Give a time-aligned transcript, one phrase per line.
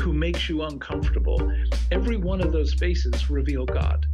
[0.00, 1.52] who makes you uncomfortable.
[1.92, 4.06] Every one of those faces reveal God.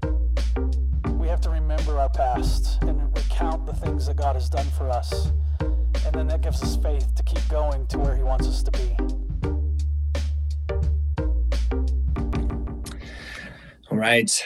[1.13, 4.91] We have to remember our past and recount the things that God has done for
[4.91, 5.31] us.
[5.61, 8.71] And then that gives us faith to keep going to where He wants us to
[8.73, 8.97] be.
[13.91, 14.45] All right,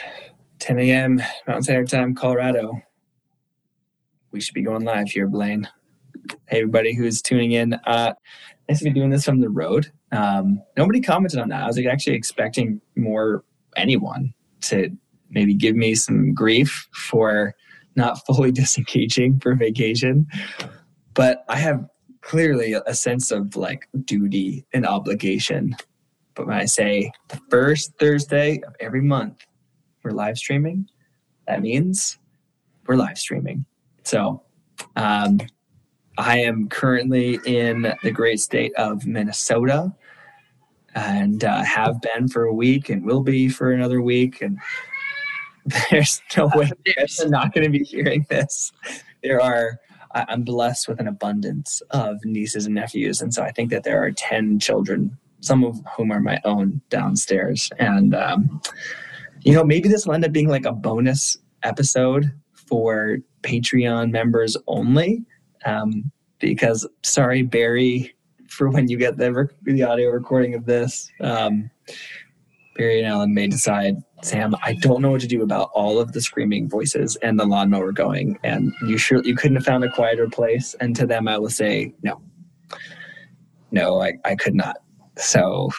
[0.59, 1.21] 10 a.m.
[1.47, 2.79] Mountain Standard Time, Colorado.
[4.31, 5.67] We should be going live here, Blaine.
[6.47, 7.73] Hey, everybody who's tuning in.
[7.73, 8.13] Uh,
[8.69, 9.91] nice to be doing this from the road.
[10.11, 11.63] Um, nobody commented on that.
[11.63, 13.43] I was like, actually expecting more
[13.77, 14.89] anyone to
[15.29, 17.55] maybe give me some grief for
[17.95, 20.27] not fully disengaging for vacation.
[21.13, 21.85] But I have
[22.21, 25.75] clearly a sense of like duty and obligation.
[26.35, 29.45] But when I say the first Thursday of every month,
[30.03, 30.87] we're live streaming,
[31.47, 32.17] that means
[32.87, 33.65] we're live streaming.
[34.03, 34.41] So
[34.95, 35.39] um,
[36.17, 39.93] I am currently in the great state of Minnesota
[40.95, 44.41] and uh, have been for a week and will be for another week.
[44.41, 44.57] And
[45.91, 46.71] there's no way
[47.21, 48.71] I'm not going to be hearing this.
[49.23, 49.79] There are,
[50.13, 53.21] I'm blessed with an abundance of nieces and nephews.
[53.21, 56.81] And so I think that there are 10 children, some of whom are my own
[56.89, 57.69] downstairs.
[57.79, 58.61] And, um,
[59.41, 64.57] you know, maybe this will end up being like a bonus episode for Patreon members
[64.67, 65.23] only.
[65.65, 68.15] Um, because sorry, Barry,
[68.51, 71.69] for when you get the, the audio recording of this, um,
[72.75, 76.11] Barry and Ellen may decide, Sam, I don't know what to do about all of
[76.11, 79.91] the screaming voices and the lawnmower going, and you sure you couldn't have found a
[79.91, 80.75] quieter place.
[80.79, 82.21] And to them, I will say, no,
[83.71, 84.77] no, I, I could not.
[85.17, 85.69] So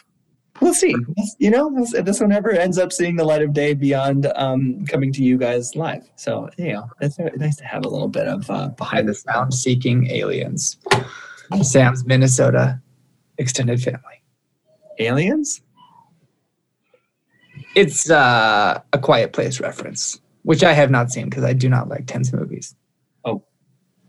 [0.61, 0.95] we'll see.
[1.39, 5.13] You know, this one never ends up seeing the light of day beyond um, coming
[5.13, 6.09] to you guys live.
[6.17, 9.55] So you know, it's nice to have a little bit of uh, behind the sound
[9.55, 10.79] seeking aliens.
[11.61, 12.81] Sam's Minnesota
[13.39, 14.23] extended family.
[14.99, 15.63] Aliens?
[17.75, 21.89] It's uh, a Quiet Place reference, which I have not seen because I do not
[21.89, 22.75] like tense movies.
[23.25, 23.43] Oh,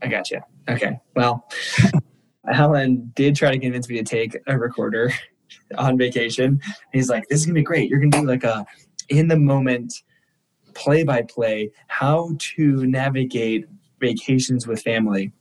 [0.01, 0.41] I got you.
[0.69, 0.99] Okay.
[1.15, 1.49] Well,
[2.51, 5.11] Alan did try to convince me to take a recorder
[5.77, 6.59] on vacation.
[6.91, 7.89] He's like, "This is gonna be great.
[7.89, 8.65] You're gonna do like a
[9.09, 9.93] in the moment,
[10.73, 13.65] play by play, how to navigate
[13.99, 15.31] vacations with family.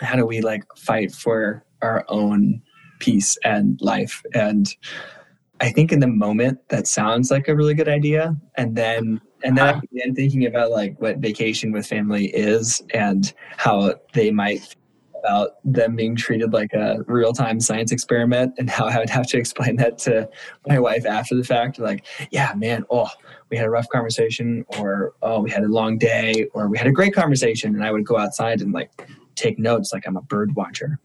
[0.00, 2.62] How do we like fight for our own
[2.98, 4.68] peace and life?" And
[5.60, 9.56] I think in the moment that sounds like a really good idea, and then and
[9.56, 9.80] then I uh-huh.
[9.92, 14.76] began thinking about like what vacation with family is and how they might
[15.20, 19.26] about them being treated like a real time science experiment and how I would have
[19.28, 20.28] to explain that to
[20.66, 21.78] my wife after the fact.
[21.78, 23.08] Like, yeah, man, oh,
[23.50, 26.86] we had a rough conversation, or oh, we had a long day, or we had
[26.86, 27.74] a great conversation.
[27.74, 28.90] And I would go outside and like
[29.40, 30.98] take notes like I'm a bird watcher.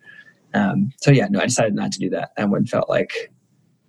[0.53, 2.31] Um, so, yeah, no, I decided not to do that.
[2.37, 3.31] I would felt like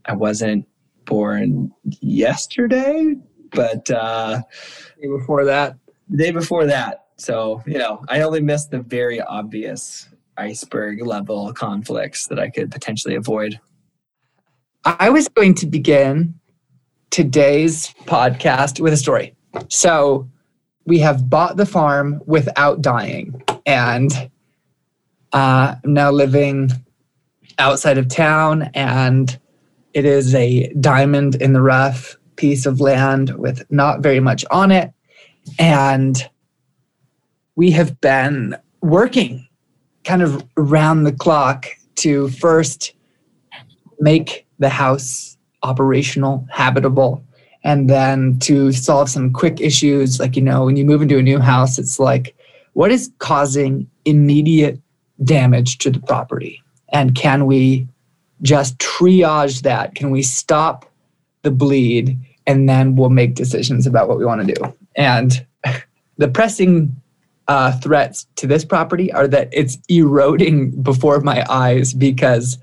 [0.07, 0.67] I wasn't
[1.05, 3.15] born yesterday,
[3.53, 4.43] but uh,
[5.01, 5.77] before that,
[6.09, 7.07] the day before that.
[7.17, 12.71] So, you know, I only missed the very obvious iceberg level conflicts that I could
[12.71, 13.59] potentially avoid.
[14.85, 16.35] I was going to begin
[17.11, 19.35] today's podcast with a story.
[19.69, 20.29] So
[20.85, 24.31] we have bought the farm without dying, and
[25.33, 26.71] uh, I'm now living
[27.59, 29.39] outside of town, and
[29.95, 34.71] it is a diamond in the rough piece of land with not very much on
[34.71, 34.93] it.
[35.59, 36.17] And
[37.55, 39.47] we have been working
[40.05, 41.67] kind of round the clock
[41.97, 42.93] to first
[43.99, 47.25] make the house operational, habitable,
[47.65, 50.21] and then to solve some quick issues.
[50.21, 52.37] Like, you know, when you move into a new house, it's like,
[52.75, 54.81] what is causing immediate
[55.25, 56.63] damage to the property?
[56.91, 57.89] And can we
[58.43, 59.95] just triage that?
[59.95, 60.91] Can we stop
[61.43, 62.19] the bleed?
[62.47, 64.75] And then we'll make decisions about what we want to do.
[64.95, 65.45] And
[66.17, 66.95] the pressing
[67.49, 72.59] uh, threats to this property are that it's eroding before my eyes because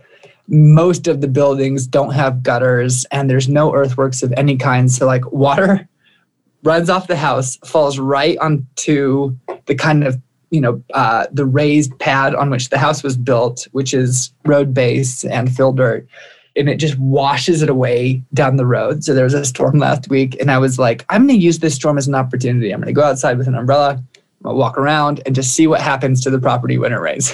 [0.48, 4.92] most of the buildings don't have gutters and there's no earthworks of any kind.
[4.92, 5.88] So, like, water
[6.64, 9.36] runs off the house, falls right onto
[9.66, 10.20] the kind of
[10.54, 14.74] you know uh, the raised pad on which the house was built, which is road
[14.74, 16.08] base and fill dirt,
[16.56, 19.04] and it just washes it away down the road.
[19.04, 21.60] So there was a storm last week, and I was like, I'm going to use
[21.60, 22.72] this storm as an opportunity.
[22.72, 24.02] I'm going to go outside with an umbrella,
[24.44, 27.34] walk around, and just see what happens to the property when it rains.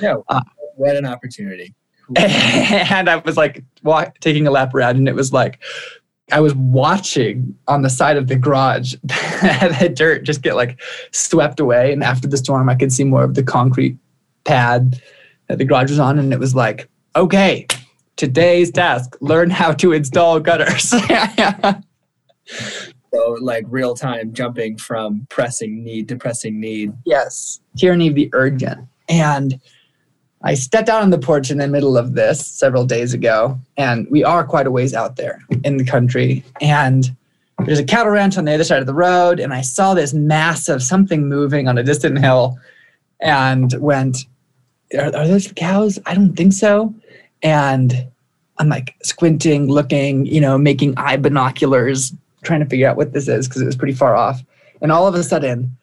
[0.00, 0.40] Yeah, Uh,
[0.76, 1.74] what an opportunity.
[2.16, 5.60] and I was like walk, taking a lap around, and it was like
[6.32, 10.80] I was watching on the side of the garage the dirt just get like
[11.12, 11.92] swept away.
[11.92, 13.96] And after the storm, I could see more of the concrete
[14.44, 15.00] pad
[15.48, 17.66] that the garage was on, and it was like, okay,
[18.16, 20.94] today's task: learn how to install gutters.
[23.12, 26.92] So like real time jumping from pressing need to pressing need.
[27.04, 28.86] yes, tyranny of the urgent.
[29.08, 29.60] And
[30.42, 34.06] I stepped out on the porch in the middle of this several days ago, and
[34.10, 36.42] we are quite a ways out there in the country.
[36.62, 37.14] And
[37.66, 40.14] there's a cattle ranch on the other side of the road, and I saw this
[40.14, 42.58] massive something moving on a distant hill,
[43.20, 44.24] and went,
[44.98, 45.98] "Are, are those cows?
[46.06, 46.94] I don't think so."
[47.42, 48.06] And
[48.58, 53.28] I'm like squinting, looking, you know, making eye binoculars, trying to figure out what this
[53.28, 54.42] is because it was pretty far off.
[54.80, 55.76] And all of a sudden,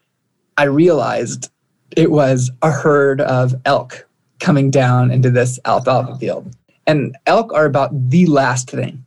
[0.58, 1.52] I realized
[1.96, 4.07] it was a herd of elk
[4.40, 6.56] coming down into this alfalfa field.
[6.86, 9.04] And elk are about the last thing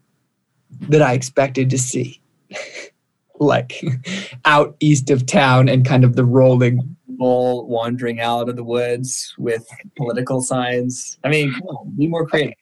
[0.88, 2.21] that I expected to see.
[3.41, 3.82] like
[4.44, 6.97] out east of town and kind of the rolling.
[7.09, 9.67] Bull wandering out of the woods with
[9.97, 11.19] political signs.
[11.25, 12.55] I mean, on, be more creative.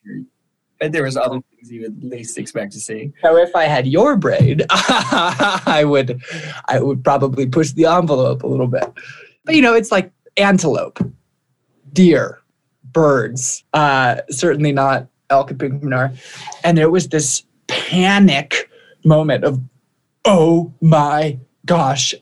[0.80, 3.12] Bet there was other things you would least expect to see.
[3.22, 6.20] So if I had your brain, I would
[6.66, 8.90] I would probably push the envelope a little bit.
[9.44, 10.98] But you know, it's like antelope,
[11.92, 12.40] deer,
[12.92, 16.18] birds, uh, certainly not elk and pygmy
[16.64, 18.70] And there was this panic
[19.04, 19.60] moment of,
[20.24, 22.14] oh my gosh,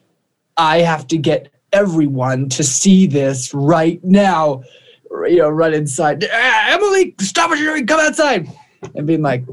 [0.56, 4.62] I have to get everyone to see this right now.
[5.10, 6.26] You know, run inside.
[6.30, 7.86] "Ah, Emily, stop what you're doing.
[7.86, 8.48] Come outside.
[8.94, 9.44] And being like,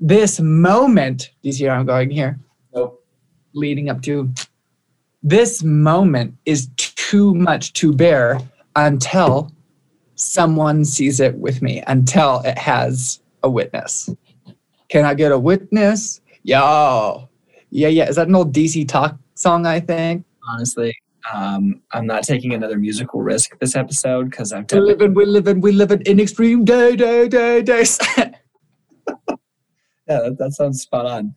[0.00, 2.38] this moment, do you see where I'm going here?
[2.74, 3.04] Nope.
[3.54, 4.32] Leading up to
[5.22, 8.40] this moment is too much to bear
[8.76, 9.50] until
[10.14, 14.10] someone sees it with me, until it has a witness.
[14.88, 16.20] Can I get a witness?
[16.42, 17.28] Yo.
[17.70, 18.08] Yeah, yeah.
[18.08, 20.24] Is that an old DC Talk song, I think?
[20.48, 20.96] Honestly,
[21.32, 25.26] um, I'm not taking another musical risk this episode because I've We're done living, we're
[25.26, 27.98] living, we're living in extreme day, day, day, days.
[30.08, 31.34] Yeah, that, that sounds spot on.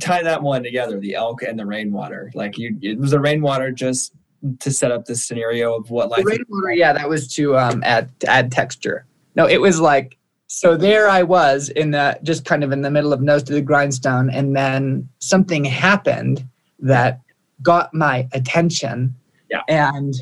[0.00, 2.30] Tie that one together, the elk and the rainwater.
[2.34, 4.14] Like you, it was the rainwater just
[4.60, 6.24] to set up this scenario of what life.
[6.72, 9.06] yeah, that was to um add to add texture.
[9.34, 10.18] No, it was like
[10.48, 13.52] so there I was in the just kind of in the middle of nose to
[13.52, 16.46] the grindstone, and then something happened
[16.78, 17.20] that
[17.62, 19.14] got my attention.
[19.50, 19.62] Yeah.
[19.68, 20.14] And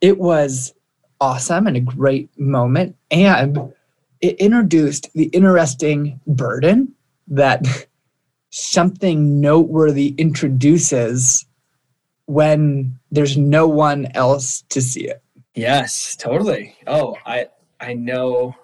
[0.00, 0.74] it was
[1.20, 2.96] awesome and a great moment.
[3.10, 3.72] And
[4.20, 6.94] it introduced the interesting burden
[7.28, 7.64] that
[8.50, 11.46] something noteworthy introduces
[12.32, 15.22] when there's no one else to see it.
[15.54, 16.74] Yes, totally.
[16.86, 17.48] Oh, I
[17.78, 18.56] I know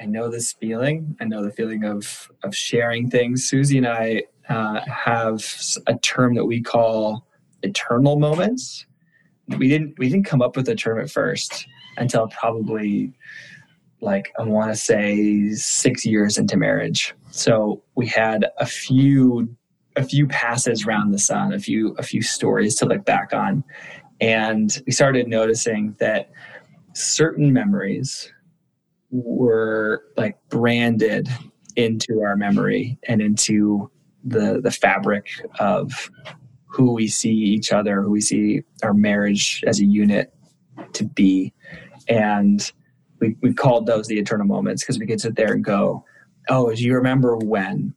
[0.00, 1.14] I know this feeling.
[1.20, 3.44] I know the feeling of of sharing things.
[3.44, 5.44] Susie and I uh, have
[5.86, 7.26] a term that we call
[7.62, 8.86] eternal moments.
[9.58, 11.66] We didn't we didn't come up with the term at first
[11.98, 13.12] until probably
[14.00, 17.14] like I want to say six years into marriage.
[17.30, 19.54] So we had a few
[19.96, 23.64] a few passes around the sun, a few a few stories to look back on,
[24.20, 26.30] and we started noticing that
[26.94, 28.32] certain memories
[29.10, 31.28] were like branded
[31.76, 33.90] into our memory and into
[34.24, 36.10] the the fabric of
[36.66, 40.32] who we see each other, who we see our marriage as a unit
[40.94, 41.52] to be.
[42.08, 42.72] And
[43.20, 46.04] we, we called those the eternal moments because we could sit there and go,
[46.48, 47.94] Oh, do you remember when?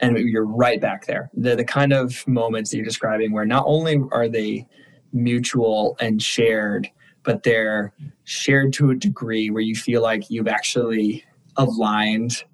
[0.00, 1.30] And you're right back there.
[1.34, 4.66] They're the kind of moments that you're describing where not only are they
[5.12, 6.88] mutual and shared,
[7.22, 7.92] but they're
[8.24, 11.24] shared to a degree where you feel like you've actually
[11.56, 12.44] aligned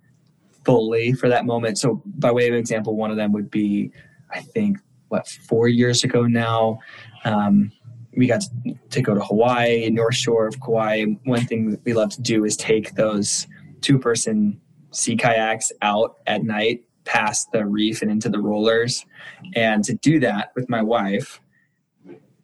[0.64, 1.78] fully for that moment.
[1.78, 3.92] So, by way of example, one of them would be,
[4.32, 6.80] I think, what, four years ago now,
[7.24, 7.70] um,
[8.16, 8.42] we got
[8.90, 11.04] to, go to Hawaii, North Shore of Kauai.
[11.24, 13.46] One thing we love to do is take those
[13.82, 14.58] two person
[14.90, 19.06] sea kayaks out at night past the reef and into the rollers.
[19.54, 21.40] And to do that with my wife,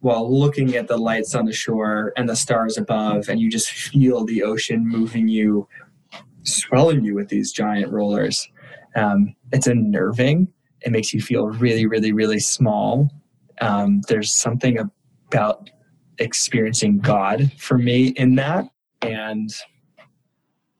[0.00, 3.71] while looking at the lights on the shore and the stars above, and you just
[3.71, 5.69] feel the ocean moving you,
[6.42, 8.49] swelling you with these giant rollers.
[8.97, 10.49] Um, it's unnerving.
[10.81, 13.11] It makes you feel really, really, really small.
[13.61, 14.78] Um, there's something
[15.28, 15.71] about
[16.19, 18.64] experiencing God for me in that.
[19.02, 19.50] And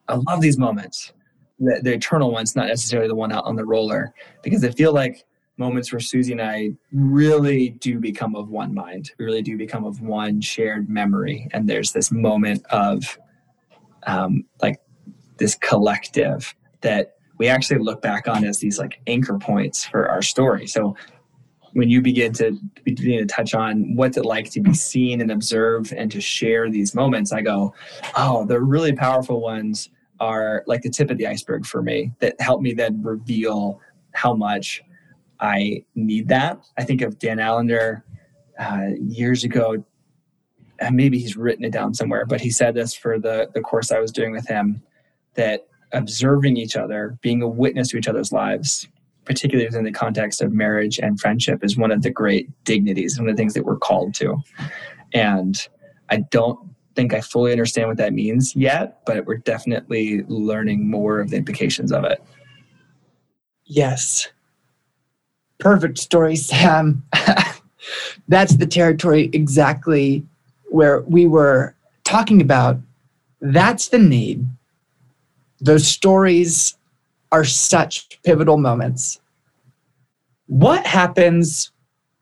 [0.09, 1.13] I love these moments.
[1.63, 4.93] The, the eternal ones, not necessarily the one out on the roller, because I feel
[4.93, 5.25] like
[5.57, 9.13] moments where Susie and I really do become of one mind.
[9.19, 13.19] We really do become of one shared memory, and there's this moment of
[14.07, 14.81] um, like
[15.39, 20.23] this collective that we actually look back on as these like anchor points for our
[20.23, 20.67] story.
[20.67, 20.97] So
[21.73, 25.31] when you begin to begin to touch on what's it like to be seen and
[25.31, 27.73] observed and to share these moments, I go,
[28.17, 29.89] oh, they're really powerful ones
[30.23, 33.81] are like the tip of the iceberg for me that help me then reveal
[34.13, 34.81] how much
[35.41, 36.65] I need that.
[36.79, 38.05] I think of Dan Allender
[38.57, 39.85] uh, years ago.
[40.79, 43.91] And maybe he's written it down somewhere, but he said this for the the course
[43.91, 44.83] I was doing with him
[45.35, 48.87] that observing each other, being a witness to each other's lives,
[49.25, 53.29] particularly within the context of marriage and friendship, is one of the great dignities, one
[53.29, 54.37] of the things that we're called to.
[55.13, 55.69] And
[56.11, 61.21] I don't think I fully understand what that means yet, but we're definitely learning more
[61.21, 62.23] of the implications of it.
[63.65, 64.29] Yes.
[65.59, 67.05] Perfect story, Sam.
[68.29, 70.25] That's the territory exactly
[70.71, 72.79] where we were talking about.
[73.41, 74.47] That's the need.
[75.61, 76.77] Those stories
[77.31, 79.21] are such pivotal moments.
[80.47, 81.71] What happens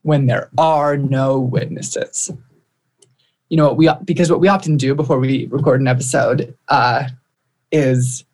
[0.02, 2.30] when there are no witnesses?
[3.50, 7.04] You know, what we because what we often do before we record an episode uh,
[7.70, 8.24] is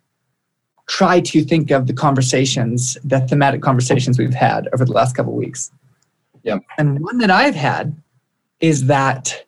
[0.87, 5.33] try to think of the conversations, the thematic conversations we've had over the last couple
[5.33, 5.71] of weeks.
[6.43, 6.59] Yeah.
[6.77, 7.95] And one that I've had
[8.61, 9.45] is that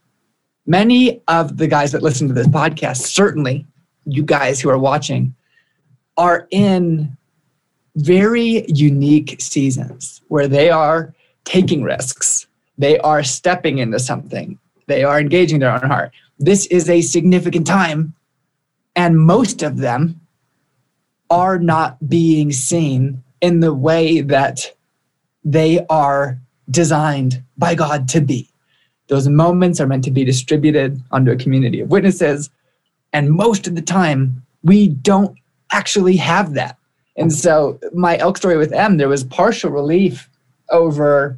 [0.65, 3.65] many of the guys that listen to this podcast, certainly
[4.05, 5.33] you guys who are watching,
[6.17, 7.15] are in
[7.95, 11.13] very unique seasons where they are
[11.45, 12.47] taking risks.
[12.77, 14.59] They are stepping into something.
[14.89, 16.11] They are engaging their own heart.
[16.39, 18.15] This is a significant time,
[18.95, 20.19] and most of them
[21.29, 24.75] are not being seen in the way that
[25.45, 26.39] they are
[26.71, 28.49] designed by God to be.
[29.09, 32.49] Those moments are meant to be distributed onto a community of witnesses.
[33.13, 35.37] And most of the time, we don't
[35.71, 36.77] actually have that.
[37.15, 40.27] And so, my elk story with M, there was partial relief
[40.71, 41.37] over,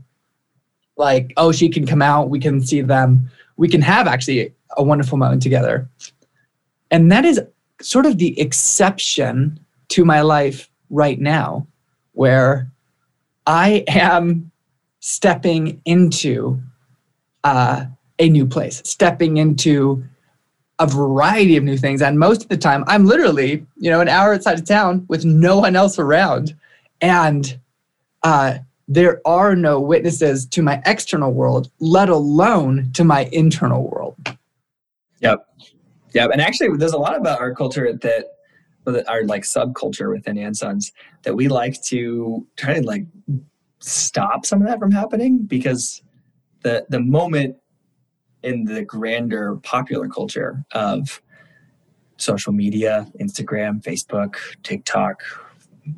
[0.96, 3.29] like, oh, she can come out, we can see them,
[3.62, 5.88] we can have actually a wonderful moment together.
[6.89, 7.39] And that is
[7.80, 11.68] sort of the exception to my life right now
[12.13, 12.72] where
[13.46, 14.51] I am
[15.00, 16.60] stepping into
[17.44, 17.86] uh,
[18.18, 20.03] a new place, stepping into
[20.80, 22.01] a variety of new things.
[22.01, 25.24] And most of the time, I'm literally, you know, an hour outside of town with
[25.24, 26.56] no one else around.
[27.00, 27.60] And
[28.24, 28.58] uh,
[28.88, 34.18] there are no witnesses to my external world, let alone to my internal world.
[35.20, 35.46] Yep.
[36.14, 36.30] Yep.
[36.32, 38.26] And actually, there's a lot about our culture that
[39.08, 40.92] our like subculture within Ansons
[41.24, 43.06] that we like to try to like
[43.80, 46.02] stop some of that from happening because
[46.64, 47.56] the the moment
[48.44, 51.22] in the grander popular culture of
[52.18, 55.22] social media, Instagram, Facebook, TikTok,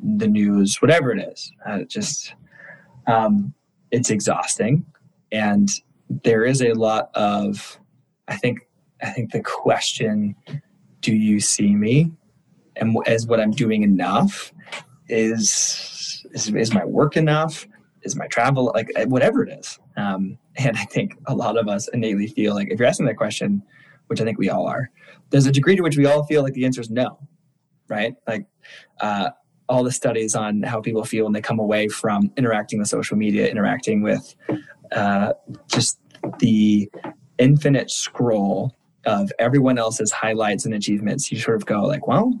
[0.02, 2.34] the news, whatever it is, uh, just
[3.06, 3.54] um,
[3.90, 4.84] it's exhausting,
[5.32, 5.70] and
[6.22, 7.78] there is a lot of,
[8.28, 8.60] I think,
[9.02, 10.34] I think the question,
[11.00, 12.12] do you see me?
[12.76, 14.52] and as what I'm doing enough?
[15.08, 17.66] Is is, is my work enough?
[18.02, 19.78] Is my travel like eh, whatever it is.
[19.96, 23.16] Um, and I think a lot of us innately feel like if you're asking that
[23.16, 23.62] question
[24.08, 24.90] which I think we all are
[25.30, 27.18] there's a degree to which we all feel like the answer is no
[27.88, 28.14] right?
[28.26, 28.46] Like
[29.00, 29.30] uh,
[29.68, 33.16] all the studies on how people feel when they come away from interacting with social
[33.16, 34.34] media interacting with
[34.92, 35.32] uh,
[35.68, 35.98] just
[36.38, 36.90] the
[37.38, 38.74] infinite scroll
[39.06, 42.32] of everyone else's highlights and achievements you sort of go like well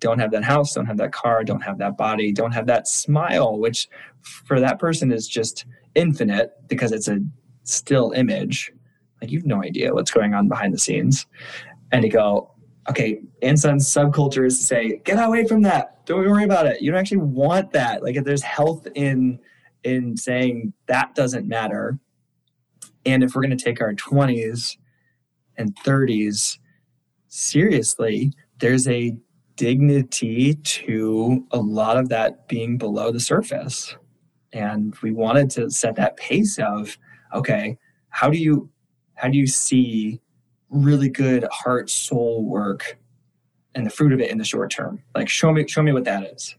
[0.00, 2.86] don't have that house, don't have that car, don't have that body, don't have that
[2.86, 3.88] smile, which
[4.22, 7.18] for that person is just infinite because it's a
[7.64, 8.72] still image.
[9.20, 11.26] Like you've no idea what's going on behind the scenes.
[11.90, 12.54] And you go,
[12.88, 16.04] okay, Anson's subculture is to say, get away from that.
[16.06, 16.80] Don't worry about it.
[16.80, 18.02] You don't actually want that.
[18.02, 19.38] Like if there's health in
[19.84, 21.98] in saying that doesn't matter.
[23.06, 24.76] And if we're going to take our 20s
[25.56, 26.58] and 30s
[27.28, 29.16] seriously, there's a
[29.56, 33.94] dignity to a lot of that being below the surface.
[34.52, 36.98] And we wanted to set that pace of,
[37.34, 37.78] okay,
[38.10, 38.70] how do you
[39.14, 40.20] how do you see
[40.70, 42.98] really good heart soul work
[43.74, 45.02] and the fruit of it in the short term?
[45.14, 46.54] Like show me show me what that is.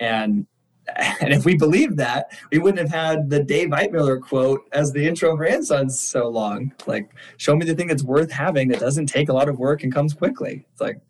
[0.00, 0.46] And
[0.96, 5.06] and if we believed that, we wouldn't have had the Dave Eitmiller quote as the
[5.06, 6.72] intro for Ansons so long.
[6.86, 9.84] Like, show me the thing that's worth having that doesn't take a lot of work
[9.84, 10.66] and comes quickly.
[10.72, 11.00] It's like,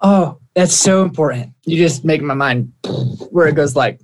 [0.00, 1.52] Oh, that's so important.
[1.64, 2.72] You just make my mind
[3.30, 4.00] where it goes like,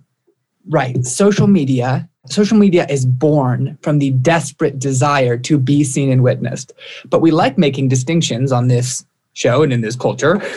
[0.69, 2.09] right, social media.
[2.27, 6.73] Social media is born from the desperate desire to be seen and witnessed.
[7.07, 10.41] But we like making distinctions on this show and in this culture.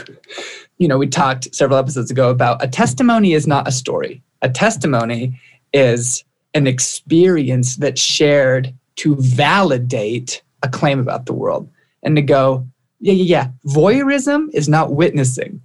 [0.77, 4.21] You know, we talked several episodes ago about a testimony is not a story.
[4.41, 5.39] A testimony
[5.71, 11.69] is an experience that's shared to validate a claim about the world
[12.03, 12.67] and to go,
[12.99, 13.47] yeah, yeah, yeah.
[13.73, 15.61] Voyeurism is not witnessing.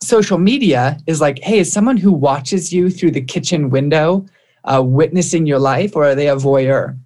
[0.00, 4.24] Social media is like, hey, is someone who watches you through the kitchen window
[4.66, 6.98] uh, witnessing your life, or are they a voyeur?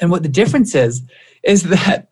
[0.00, 1.02] And what the difference is,
[1.42, 2.08] is that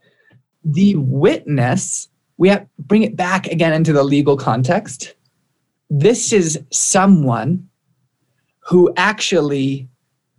[0.65, 5.15] the witness, we have bring it back again into the legal context.
[5.89, 7.69] This is someone
[8.61, 9.89] who actually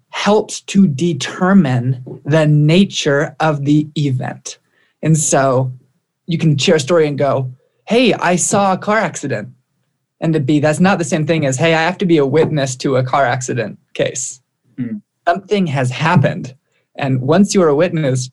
[0.09, 4.59] helps to determine the nature of the event.
[5.01, 5.71] And so
[6.27, 7.51] you can share a story and go,
[7.87, 9.49] hey, I saw a car accident.
[10.21, 12.25] And to be, that's not the same thing as, hey, I have to be a
[12.25, 14.39] witness to a car accident case.
[14.77, 15.01] Mm.
[15.27, 16.55] Something has happened.
[16.95, 18.29] And once you are a witness,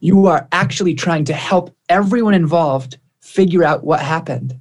[0.00, 4.58] you are actually trying to help everyone involved figure out what happened.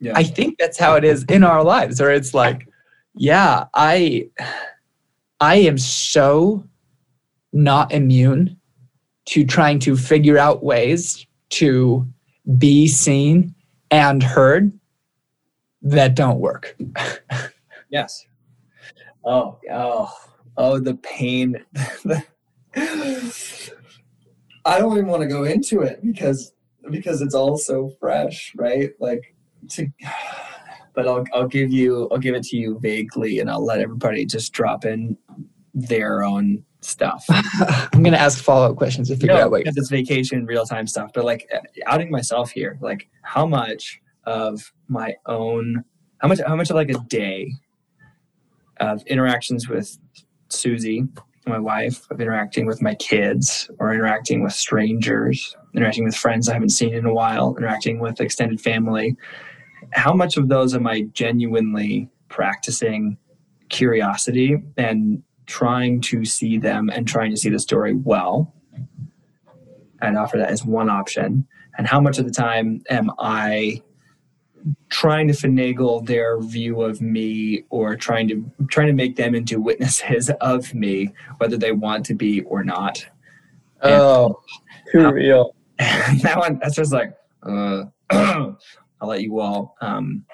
[0.00, 0.12] Yeah.
[0.14, 2.68] I think that's how it is in our lives, or it's like,
[3.14, 4.28] yeah, I
[5.40, 6.64] I am so
[7.52, 8.58] not immune
[9.26, 12.06] to trying to figure out ways to
[12.58, 13.54] be seen
[13.90, 14.72] and heard
[15.84, 16.76] that don't work.
[17.90, 18.26] Yes.
[19.24, 20.12] Oh, oh,
[20.56, 21.64] oh, the pain.
[24.66, 26.52] I don't even want to go into it because
[26.90, 28.90] because it's all so fresh, right?
[28.98, 29.34] Like
[29.70, 29.86] to
[30.94, 34.24] but I'll I'll give you I'll give it to you vaguely and I'll let everybody
[34.24, 35.16] just drop in
[35.74, 37.24] their own stuff.
[37.30, 39.58] I'm gonna ask follow up questions to figure No, out what.
[39.64, 41.10] because it's vacation, real time stuff.
[41.14, 41.48] But like
[41.86, 45.84] outing myself here, like how much of my own,
[46.18, 47.52] how much, how much of like a day
[48.80, 49.98] of interactions with
[50.48, 51.04] Susie,
[51.46, 56.54] my wife, of interacting with my kids, or interacting with strangers, interacting with friends I
[56.54, 59.16] haven't seen in a while, interacting with extended family.
[59.92, 63.18] How much of those am I genuinely practicing
[63.68, 68.54] curiosity and trying to see them and trying to see the story well?
[70.00, 71.46] I'd offer that as one option.
[71.76, 73.82] And how much of the time am I
[74.88, 79.60] trying to finagle their view of me or trying to trying to make them into
[79.60, 83.04] witnesses of me, whether they want to be or not?
[83.82, 84.40] Oh,
[84.90, 85.54] too Um, real.
[85.78, 88.56] that one that's just like uh, I'll
[89.02, 90.24] let you all um,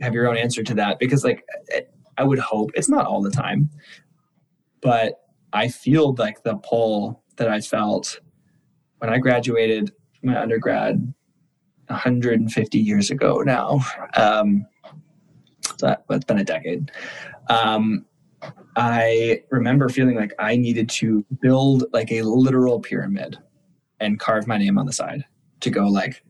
[0.00, 1.44] have your own answer to that because like
[2.16, 3.68] I would hope it's not all the time,
[4.80, 5.20] but
[5.52, 8.20] I feel like the pull that I felt
[8.98, 11.12] when I graduated my undergrad
[11.88, 13.80] 150 years ago now.
[14.16, 14.66] Um,
[15.76, 16.90] so that, that's been a decade.
[17.48, 18.04] Um,
[18.76, 23.38] I remember feeling like I needed to build like a literal pyramid
[24.00, 25.24] and carve my name on the side
[25.60, 26.22] to go like,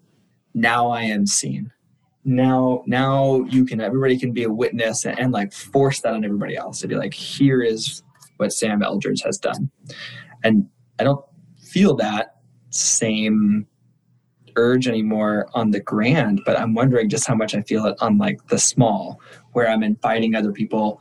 [0.54, 1.70] now I am seen.
[2.24, 3.80] Now, now you can.
[3.80, 6.94] Everybody can be a witness and, and like force that on everybody else to be
[6.94, 8.02] like, here is
[8.36, 9.70] what Sam Eldredge has done,
[10.44, 10.68] and
[10.98, 11.24] I don't
[11.62, 12.36] feel that
[12.70, 13.66] same
[14.58, 18.18] urge anymore on the grand, but I'm wondering just how much I feel it on
[18.18, 19.20] like the small,
[19.52, 21.00] where I'm inviting other people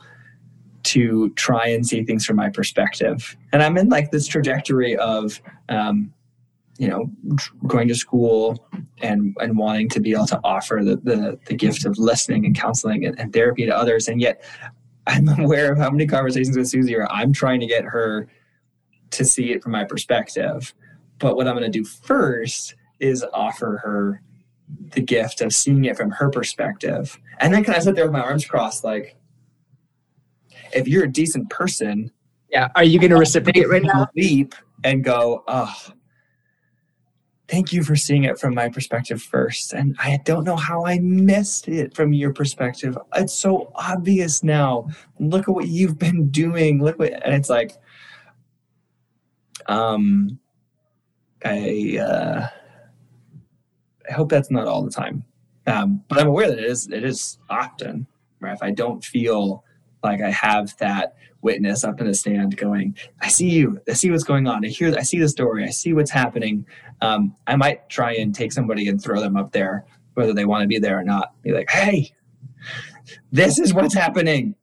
[0.84, 3.36] to try and see things from my perspective.
[3.52, 6.14] And I'm in like this trajectory of, um,
[6.78, 7.10] you know,
[7.66, 8.68] going to school
[9.02, 12.56] and and wanting to be able to offer the the, the gift of listening and
[12.56, 14.42] counseling and, and therapy to others, and yet
[15.08, 18.28] I'm aware of how many conversations with Susie where I'm trying to get her
[19.10, 20.72] to see it from my perspective.
[21.18, 24.22] But what I'm going to do first is offer her
[24.92, 27.18] the gift of seeing it from her perspective.
[27.40, 29.16] And then can I sit there with my arms crossed, like,
[30.72, 32.10] if you're a decent person,
[32.50, 32.68] Yeah.
[32.74, 34.08] Are you going to reciprocate right now?
[34.16, 35.74] leap and go, oh,
[37.48, 39.72] thank you for seeing it from my perspective first.
[39.72, 42.96] And I don't know how I missed it from your perspective.
[43.16, 44.88] It's so obvious now.
[45.18, 46.82] Look at what you've been doing.
[46.82, 47.76] Look what, and it's like,
[49.66, 50.38] um,
[51.44, 52.48] I, uh,
[54.08, 55.24] I hope that's not all the time.
[55.66, 58.06] Um, but I'm aware that it is, it is often,
[58.40, 58.54] right?
[58.54, 59.64] If I don't feel
[60.02, 64.10] like I have that witness up in the stand going, I see you, I see
[64.10, 66.66] what's going on, I hear, I see the story, I see what's happening.
[67.02, 70.62] Um, I might try and take somebody and throw them up there, whether they want
[70.62, 71.34] to be there or not.
[71.42, 72.12] Be like, hey,
[73.30, 74.54] this is what's happening.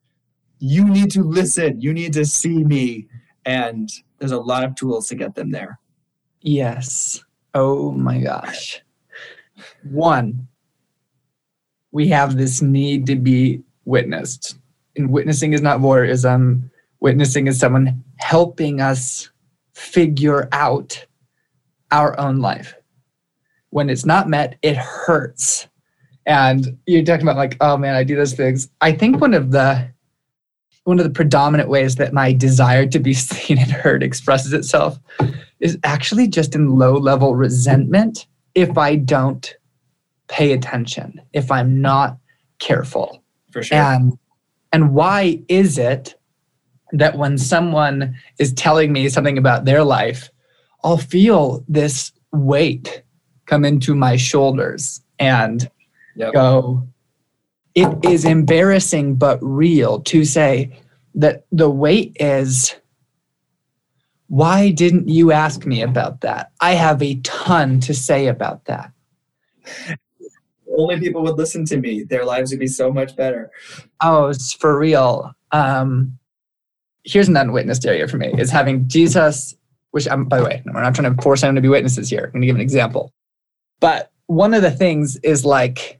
[0.60, 1.81] You need to listen.
[1.81, 3.08] You need to see me.
[3.45, 5.79] And there's a lot of tools to get them there.
[6.41, 7.23] Yes.
[7.53, 8.81] Oh my gosh.
[9.89, 10.48] One,
[11.91, 14.58] we have this need to be witnessed.
[14.95, 16.69] And witnessing is not voyeurism.
[17.00, 19.30] Witnessing is someone helping us
[19.74, 21.06] figure out
[21.91, 22.76] our own life.
[23.69, 25.67] When it's not met, it hurts.
[26.26, 28.69] And you're talking about like, oh man, I do those things.
[28.82, 29.88] I think one of the
[30.86, 35.00] one of the predominant ways that my desire to be seen and heard expresses itself
[35.60, 39.56] is actually just in low level resentment if I don't
[40.27, 42.17] pay attention, if I'm not
[42.59, 43.23] careful.
[43.51, 43.77] For sure.
[43.77, 44.17] And
[44.71, 46.15] and why is it
[46.91, 50.29] that when someone is telling me something about their life,
[50.83, 53.03] I'll feel this weight
[53.45, 55.69] come into my shoulders and
[56.17, 56.33] Yep.
[56.33, 56.88] go,
[57.73, 60.71] it is embarrassing but real to say
[61.13, 62.73] that the weight is,
[64.27, 66.51] why didn't you ask me about that?
[66.61, 68.91] I have a ton to say about that.
[70.77, 72.03] Only people would listen to me.
[72.03, 73.51] Their lives would be so much better.
[74.01, 75.33] Oh, it's for real.
[75.51, 76.17] Um,
[77.03, 79.55] here's an unwitnessed area for me is having Jesus,
[79.91, 82.25] which I'm, by the way, we're not trying to force anyone to be witnesses here.
[82.25, 83.13] I'm going to give an example.
[83.79, 85.99] But one of the things is like,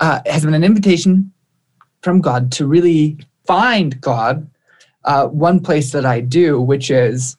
[0.00, 1.32] uh, has been an invitation
[2.02, 4.48] from God to really find God.
[5.04, 7.36] Uh, one place that I do, which is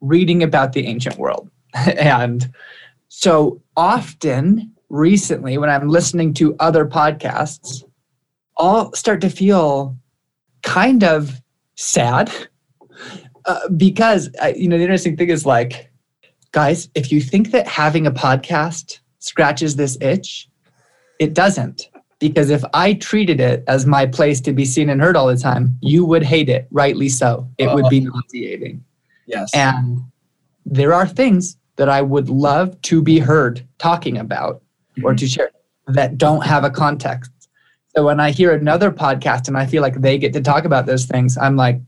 [0.00, 1.50] reading about the ancient world.
[1.74, 2.52] and
[3.08, 7.84] so often recently, when I'm listening to other podcasts,
[8.56, 9.96] I'll start to feel
[10.62, 11.40] kind of
[11.76, 12.30] sad
[13.44, 15.90] uh, because, uh, you know, the interesting thing is like,
[16.52, 20.48] guys, if you think that having a podcast scratches this itch,
[21.18, 21.88] it doesn't.
[22.18, 25.36] Because if I treated it as my place to be seen and heard all the
[25.36, 27.48] time, you would hate it, rightly so.
[27.58, 28.84] It would be nauseating.
[29.26, 29.54] Yes.
[29.54, 30.00] And
[30.66, 34.62] there are things that I would love to be heard talking about
[35.04, 35.50] or to share
[35.86, 37.30] that don't have a context.
[37.96, 40.86] So when I hear another podcast and I feel like they get to talk about
[40.86, 41.80] those things, I'm like,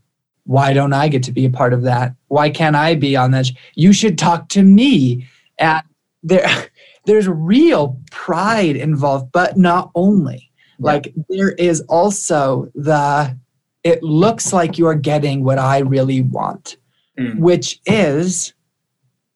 [0.45, 2.13] why don't I get to be a part of that?
[2.27, 3.51] Why can't I be on this?
[3.75, 5.27] You should talk to me.
[5.59, 5.83] And
[6.23, 6.47] there,
[7.05, 10.49] there's real pride involved, but not only.
[10.79, 13.37] Like there is also the,
[13.83, 16.77] it looks like you're getting what I really want,
[17.19, 17.39] Mm.
[17.39, 18.53] which is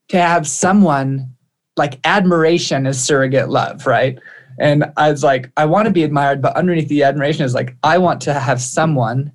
[0.07, 1.34] to have someone
[1.77, 4.17] like admiration is surrogate love, right?
[4.59, 7.75] And I was like, I want to be admired, but underneath the admiration is like,
[7.83, 9.31] I want to have someone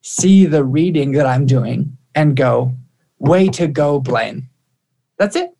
[0.00, 2.74] see the reading that I'm doing and go,
[3.18, 4.48] way to go, Blaine.
[5.18, 5.50] That's it.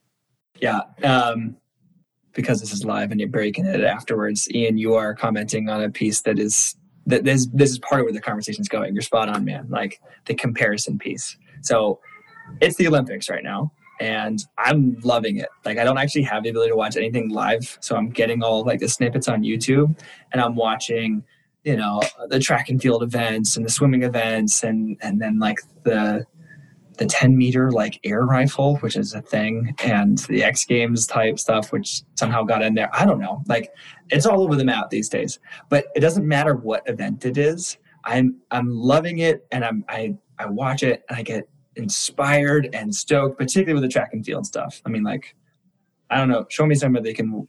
[0.61, 0.81] Yeah.
[1.03, 1.57] Um,
[2.33, 5.91] because this is live and you're breaking it afterwards, Ian, you are commenting on a
[5.91, 8.95] piece that is that this this is part of where the conversation's going.
[8.95, 9.67] You're spot on, man.
[9.69, 11.37] Like the comparison piece.
[11.61, 12.01] So
[12.61, 15.49] it's the Olympics right now, and I'm loving it.
[15.65, 18.65] Like I don't actually have the ability to watch anything live, so I'm getting all
[18.65, 19.99] like the snippets on YouTube,
[20.33, 21.23] and I'm watching,
[21.65, 25.59] you know, the track and field events and the swimming events, and and then like
[25.85, 26.27] the
[26.99, 31.39] the 10 meter like air rifle, which is a thing, and the X Games type
[31.39, 32.91] stuff, which somehow got in there.
[32.93, 33.43] I don't know.
[33.49, 33.73] Like
[34.11, 35.39] it's all over the map these days.
[35.69, 37.79] But it doesn't matter what event it is.
[38.05, 42.95] I'm I'm loving it, and I'm I I watch it and I get inspired and
[42.95, 44.81] stoked, particularly with the track and field stuff.
[44.85, 45.35] I mean, like
[46.11, 46.47] I don't know.
[46.51, 47.47] Show me somebody they can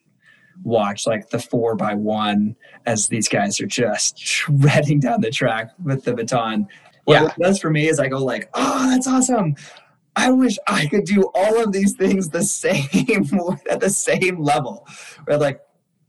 [0.63, 2.55] watch like the four by one
[2.85, 6.67] as these guys are just shredding down the track with the baton.
[7.05, 7.27] What Yeah.
[7.27, 9.55] it does for me is I go like, oh, that's awesome.
[10.15, 12.85] I wish I could do all of these things the same
[13.69, 14.87] at the same level.
[15.25, 15.59] Where like,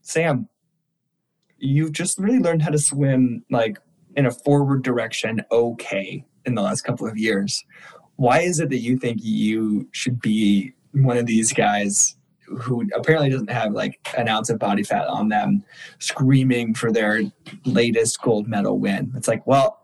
[0.03, 0.49] Sam,
[1.59, 3.79] you've just really learned how to swim like
[4.17, 7.65] in a forward direction okay in the last couple of years.
[8.17, 13.31] Why is it that you think you should be one of these guys who apparently
[13.31, 15.65] doesn't have like an ounce of body fat on them
[15.99, 17.23] screaming for their
[17.65, 19.13] latest gold medal win?
[19.17, 19.81] It's like, well,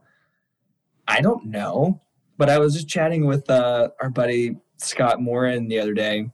[1.08, 2.00] I don't know.
[2.38, 6.30] But I was just chatting with uh, our buddy Scott Morin the other day,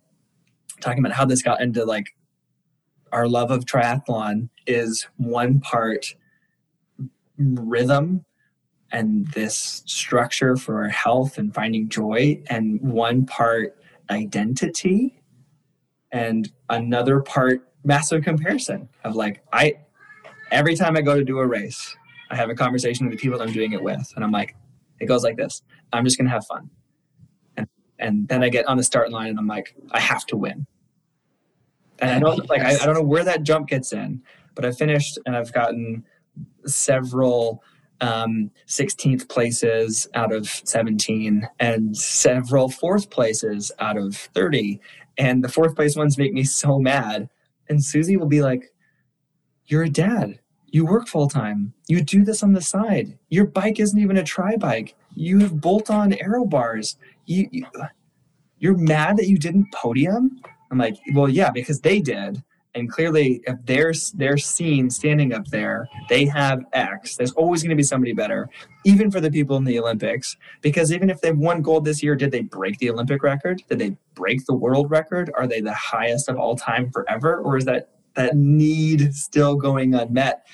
[0.80, 2.06] talking about how this got into like
[3.12, 6.14] our love of triathlon is one part
[7.38, 8.24] rhythm
[8.92, 13.76] and this structure for health and finding joy, and one part
[14.10, 15.22] identity,
[16.12, 19.78] and another part massive comparison of like, I
[20.50, 21.96] every time I go to do a race,
[22.30, 24.54] I have a conversation with the people I'm doing it with, and I'm like,
[25.00, 26.70] it goes like this I'm just gonna have fun.
[27.56, 27.68] And
[27.98, 30.66] and then I get on the start line and I'm like, I have to win.
[31.98, 34.22] And I don't like I, I don't know where that jump gets in,
[34.54, 36.04] but I finished and I've gotten
[36.66, 37.62] several
[38.00, 44.80] um, 16th places out of 17 and several fourth places out of 30.
[45.18, 47.28] And the fourth place ones make me so mad.
[47.68, 48.72] And Susie will be like,
[49.66, 50.38] you're a dad.
[50.66, 51.72] You work full time.
[51.88, 53.18] You do this on the side.
[53.28, 54.94] Your bike isn't even a tri bike.
[55.14, 56.96] You have bolt on aero bars.
[57.24, 57.66] You, you,
[58.58, 60.40] you're mad that you didn't podium?
[60.70, 62.42] I'm like, well, yeah, because they did.
[62.76, 67.16] And clearly, if they're they're seen standing up there, they have X.
[67.16, 68.50] There's always going to be somebody better,
[68.84, 70.36] even for the people in the Olympics.
[70.60, 73.62] Because even if they've won gold this year, did they break the Olympic record?
[73.70, 75.32] Did they break the world record?
[75.38, 79.94] Are they the highest of all time forever, or is that that need still going
[79.94, 80.46] unmet?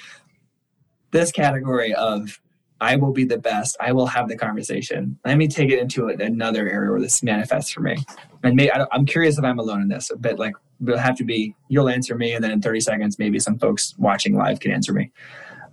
[1.11, 2.41] This category of
[2.83, 3.77] I will be the best.
[3.79, 5.17] I will have the conversation.
[5.25, 7.97] Let me take it into another area where this manifests for me.
[8.43, 11.25] And may, I, am curious if I'm alone in this, but like it'll have to
[11.25, 14.73] be you'll answer me, and then in 30 seconds, maybe some folks watching live can
[14.73, 15.13] answer me.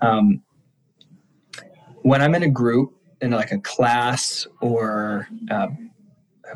[0.01, 0.43] Um,
[2.03, 5.69] when I'm in a group in like a class or uh,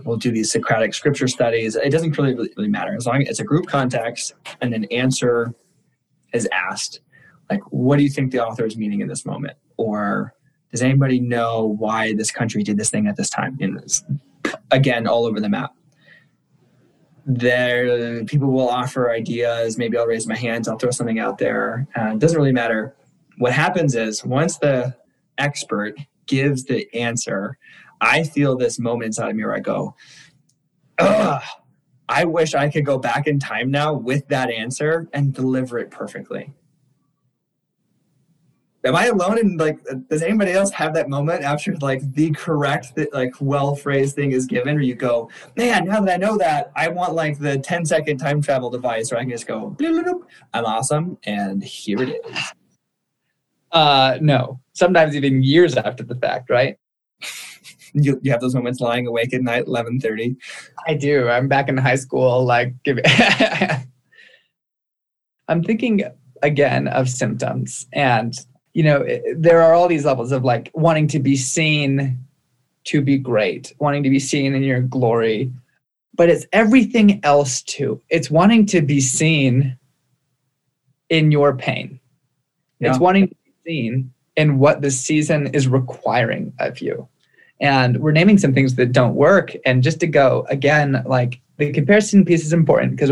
[0.05, 3.29] we'll do these Socratic scripture studies, it doesn't really, really, really matter as long as
[3.29, 5.55] it's a group context and an answer
[6.31, 6.99] is asked.
[7.49, 9.57] Like, what do you think the author is meaning in this moment?
[9.77, 10.35] Or
[10.73, 13.59] does anybody know why this country did this thing at this time?
[13.61, 13.93] And
[14.71, 15.75] again, all over the map.
[17.27, 19.77] There, people will offer ideas.
[19.77, 20.67] Maybe I'll raise my hands.
[20.67, 21.87] I'll throw something out there.
[21.95, 22.95] Uh, it doesn't really matter.
[23.37, 24.95] What happens is once the
[25.37, 27.59] expert gives the answer,
[28.01, 29.95] I feel this moment inside of me where I go,
[30.97, 31.43] Ugh,
[32.09, 35.91] I wish I could go back in time now with that answer and deliver it
[35.91, 36.51] perfectly
[38.83, 39.39] am I alone?
[39.39, 44.15] And like, does anybody else have that moment after like the correct, like well phrased
[44.15, 47.39] thing is given, or you go, man, now that I know that, I want like
[47.39, 49.75] the 10 second time travel device where I can just go,
[50.53, 52.37] I'm awesome, and here it is.
[53.71, 56.77] Uh, no, sometimes even years after the fact, right?
[57.93, 60.35] you, you have those moments lying awake at night, 11:30.
[60.87, 61.27] I do.
[61.27, 62.99] I'm back in high school, like, give
[65.47, 66.03] I'm thinking
[66.43, 68.33] again of symptoms and
[68.73, 72.17] you know, eh, eh, there are all these levels of like wanting to be seen
[72.85, 75.51] to be great, wanting to be seen in your glory,
[76.15, 78.01] but it's everything else too.
[78.09, 79.77] It's wanting to be seen
[81.09, 81.99] in your pain.
[82.79, 82.89] Yeah.
[82.89, 87.07] It's wanting to be seen in what the season is requiring of you.
[87.61, 89.55] And we're naming some things that don't work.
[89.65, 93.11] And just to go again, like the comparison piece is important because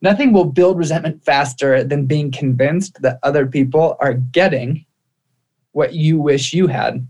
[0.00, 4.84] Nothing will build resentment faster than being convinced that other people are getting
[5.72, 7.06] what you wish you had.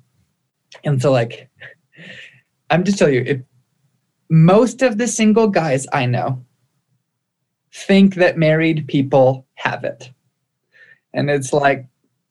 [0.85, 1.51] And so, like,
[2.71, 3.41] I'm just telling you, if
[4.31, 6.45] most of the single guys I know
[7.73, 10.11] think that married people have it.
[11.15, 11.87] And it's like,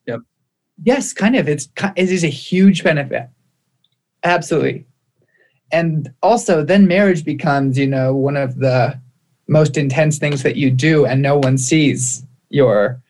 [0.06, 0.20] yep.
[0.82, 1.48] yes, kind of.
[1.48, 3.28] It's it is a huge benefit.
[4.24, 4.86] Absolutely.
[5.70, 9.00] And also then marriage becomes, you know, one of the
[9.48, 13.00] most intense things that you do and no one sees your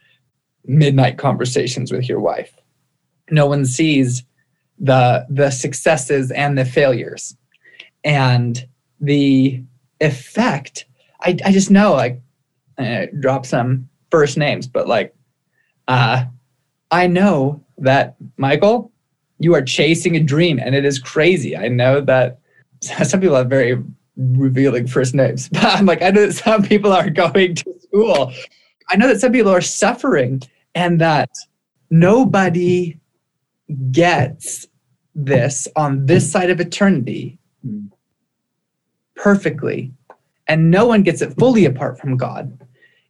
[0.65, 2.53] midnight conversations with your wife.
[3.31, 4.25] No one sees
[4.79, 7.37] the the successes and the failures.
[8.05, 8.67] And
[9.01, 9.63] the
[10.01, 10.87] effect
[11.21, 12.21] i, I just know like
[13.19, 15.15] drop some first names but like
[15.89, 16.25] uh
[16.93, 18.93] i know that michael
[19.39, 21.57] you are chasing a dream and it is crazy.
[21.57, 22.39] I know that
[22.81, 23.83] some people have very
[24.19, 25.49] revealing first names.
[25.49, 28.33] But I'm like, I know that some people are going to school.
[28.91, 30.43] I know that some people are suffering
[30.75, 31.31] and that
[31.91, 32.99] nobody
[33.91, 34.67] gets
[35.15, 37.39] this on this side of eternity
[39.19, 39.93] perfectly.
[40.47, 42.59] And no one gets it fully apart from God.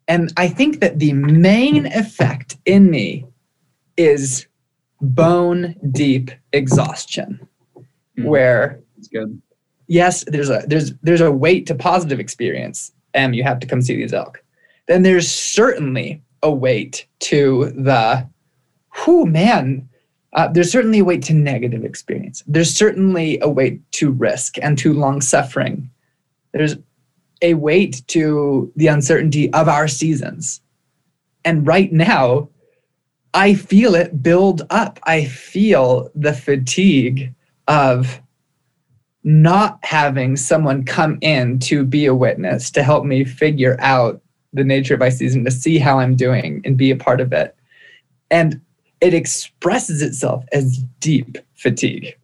[0.08, 3.26] And I think that the main effect in me
[3.96, 4.46] is
[5.00, 7.46] bone deep exhaustion,
[8.18, 8.24] mm.
[8.24, 9.40] where it's good
[9.88, 12.92] yes, there's a there's there's a weight to positive experience.
[13.14, 14.42] and you have to come see these elk.
[14.86, 18.28] Then there's certainly a weight to the,
[19.06, 19.88] whoo man,
[20.34, 22.42] uh, there's certainly a weight to negative experience.
[22.46, 25.90] There's certainly a weight to risk and to long suffering.
[26.52, 26.76] There's
[27.42, 30.60] a weight to the uncertainty of our seasons.
[31.44, 32.50] And right now,
[33.34, 35.00] I feel it build up.
[35.04, 37.34] I feel the fatigue
[37.66, 38.20] of
[39.24, 44.64] not having someone come in to be a witness to help me figure out the
[44.64, 47.54] nature of my season, to see how I'm doing and be a part of it.
[48.30, 48.60] And
[49.00, 52.16] it expresses itself as deep fatigue.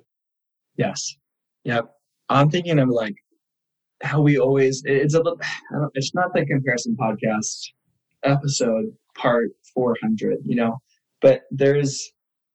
[0.76, 1.16] Yes.
[1.64, 1.94] Yep.
[2.28, 3.14] I'm thinking of like
[4.02, 5.38] how we always, it's a little,
[5.94, 7.70] it's not the comparison podcast
[8.24, 10.78] episode part 400, you know,
[11.20, 12.12] but there's,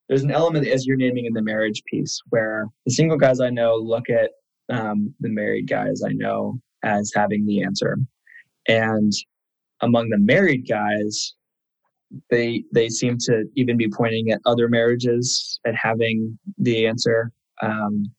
[0.10, 3.52] there's an element as you're naming in the marriage piece where the single guys I
[3.52, 4.32] know look at
[4.70, 7.98] um, the married guys I know as having the answer.
[8.68, 9.14] And
[9.82, 11.36] among the married guys,
[12.32, 18.12] they they seem to even be pointing at other marriages and having the answer um,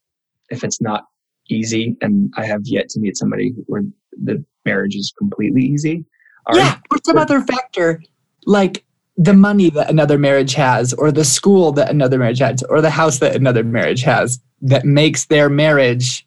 [0.49, 1.05] if it's not
[1.49, 1.97] easy.
[2.01, 3.83] And I have yet to meet somebody where
[4.23, 6.05] the marriage is completely easy.
[6.45, 8.01] Our- yeah, or some other factor
[8.45, 8.85] like
[9.17, 12.89] the money that another marriage has, or the school that another marriage has, or the
[12.89, 16.25] house that another marriage has that makes their marriage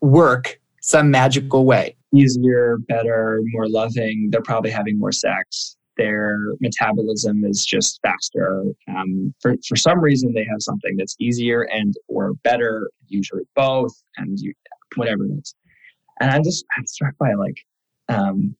[0.00, 1.96] work some magical way.
[2.14, 4.28] easier, better, more loving.
[4.30, 5.76] They're probably having more sex.
[5.96, 8.64] Their metabolism is just faster.
[8.88, 12.90] Um, for for some reason, they have something that's easier and or better.
[13.08, 14.52] Usually both, and you,
[14.96, 15.54] whatever it is.
[16.20, 17.58] And I'm just I'm struck by like
[18.08, 18.56] um,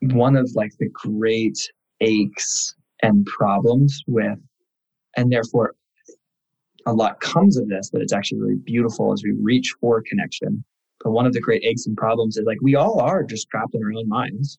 [0.00, 1.58] one of like the great
[2.02, 4.38] aches and problems with,
[5.16, 5.74] and therefore
[6.86, 7.88] a lot comes of this.
[7.90, 10.62] But it's actually really beautiful as we reach for connection
[11.02, 13.74] but one of the great aches and problems is like we all are just trapped
[13.74, 14.58] in our own minds.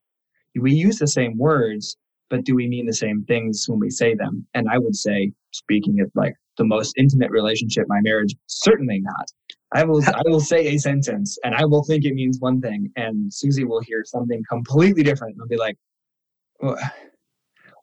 [0.56, 1.98] We use the same words,
[2.30, 4.46] but do we mean the same things when we say them?
[4.54, 9.26] And I would say, speaking of like the most intimate relationship, my marriage, certainly not.
[9.74, 12.92] I will I will say a sentence and I will think it means one thing,
[12.96, 15.36] and Susie will hear something completely different.
[15.36, 15.78] And I'll be like,
[16.60, 16.78] "Well,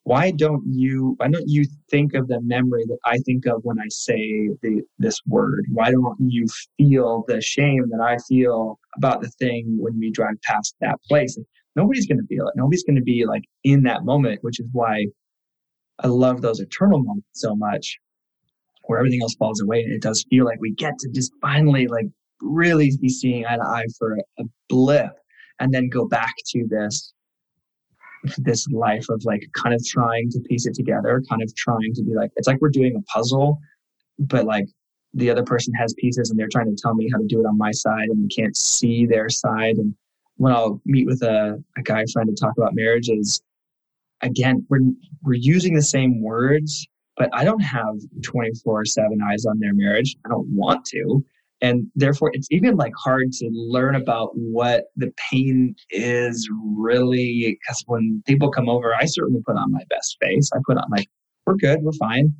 [0.04, 3.78] why don't you why don't you think of the memory that I think of when
[3.78, 5.66] I say the, this word?
[5.70, 6.46] Why don't you
[6.78, 11.38] feel the shame that I feel about the thing when we drive past that place?
[11.76, 12.54] Nobody's going to feel it.
[12.56, 15.06] Nobody's going to be like in that moment, which is why
[16.00, 17.98] I love those eternal moments so much,
[18.84, 21.86] where everything else falls away and it does feel like we get to just finally
[21.86, 22.06] like
[22.40, 25.12] really be seeing eye to eye for a, a blip,
[25.60, 27.12] and then go back to this
[28.38, 32.02] this life of like kind of trying to piece it together, kind of trying to
[32.02, 33.58] be like, it's like we're doing a puzzle,
[34.18, 34.66] but like
[35.14, 37.46] the other person has pieces and they're trying to tell me how to do it
[37.46, 39.76] on my side and we can't see their side.
[39.76, 39.94] And
[40.36, 43.42] when I'll meet with a, a guy trying to talk about marriages,
[44.22, 44.80] again, we're,
[45.22, 50.16] we're using the same words, but I don't have 24 7 eyes on their marriage.
[50.24, 51.24] I don't want to
[51.62, 57.82] and therefore it's even like hard to learn about what the pain is really because
[57.86, 60.50] when people come over i certainly put on my best face.
[60.54, 61.08] I put on like
[61.46, 62.34] we're good we're fine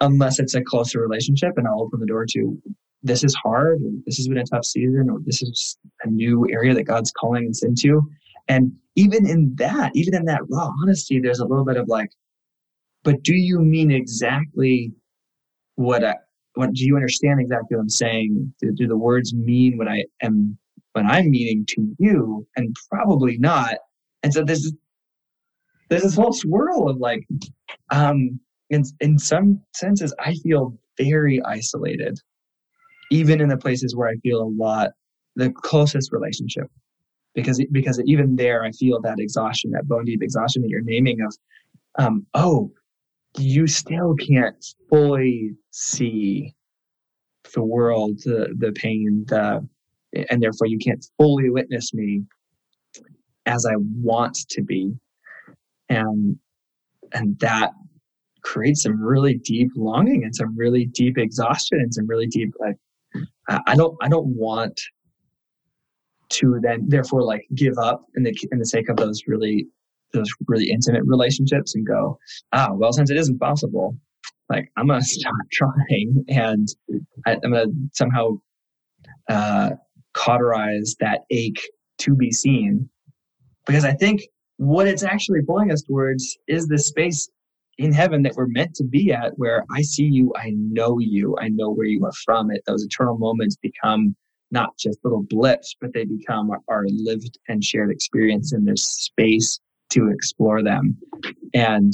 [0.00, 2.60] unless it's a closer relationship and i'll open the door to
[3.02, 6.46] this is hard or this has been a tough season or this is a new
[6.50, 8.02] area that god's calling us into.
[8.48, 12.10] And even in that even in that raw honesty there's a little bit of like
[13.04, 14.92] but do you mean exactly
[15.76, 16.16] what I,
[16.66, 18.52] do you understand exactly what I'm saying?
[18.60, 20.58] Do, do the words mean what I am
[20.92, 22.46] what I'm meaning to you?
[22.56, 23.76] And probably not.
[24.22, 24.72] And so there's
[25.88, 27.26] there's this whole swirl of like,
[27.90, 28.40] um,
[28.70, 32.18] in in some senses, I feel very isolated,
[33.10, 34.90] even in the places where I feel a lot
[35.36, 36.68] the closest relationship,
[37.34, 41.20] because because even there I feel that exhaustion, that bone deep exhaustion that you're naming
[41.20, 41.36] of,
[41.98, 42.72] um, oh,
[43.38, 46.54] you still can't fully see
[47.54, 49.66] the world, the, the pain, the,
[50.30, 52.22] and therefore you can't fully witness me
[53.46, 54.92] as I want to be.
[55.88, 56.38] And,
[57.12, 57.72] and that
[58.42, 62.76] creates some really deep longing and some really deep exhaustion and some really deep, like,
[63.48, 64.78] I don't, I don't want
[66.30, 69.66] to then therefore like give up in the, in the sake of those really
[70.12, 72.18] those really intimate relationships and go,
[72.52, 73.96] ah, well, since it isn't possible,
[74.48, 76.68] like I'm gonna stop trying and
[77.26, 78.38] I, am gonna somehow
[79.28, 79.70] uh,
[80.14, 81.62] cauterize that ache
[81.98, 82.88] to be seen,
[83.66, 84.22] because I think
[84.56, 87.28] what it's actually pulling us towards is the space
[87.78, 91.36] in heaven that we're meant to be at, where I see you, I know you,
[91.40, 92.50] I know where you are from.
[92.50, 94.16] It those eternal moments become
[94.50, 99.60] not just little blips, but they become our lived and shared experience in this space
[99.90, 100.96] to explore them.
[101.54, 101.92] And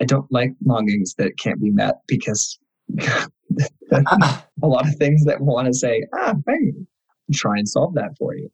[0.00, 2.58] I don't like longings that can't be met because
[3.00, 6.72] a lot of things that want to say, ah, hey,
[7.32, 8.50] try and solve that for you.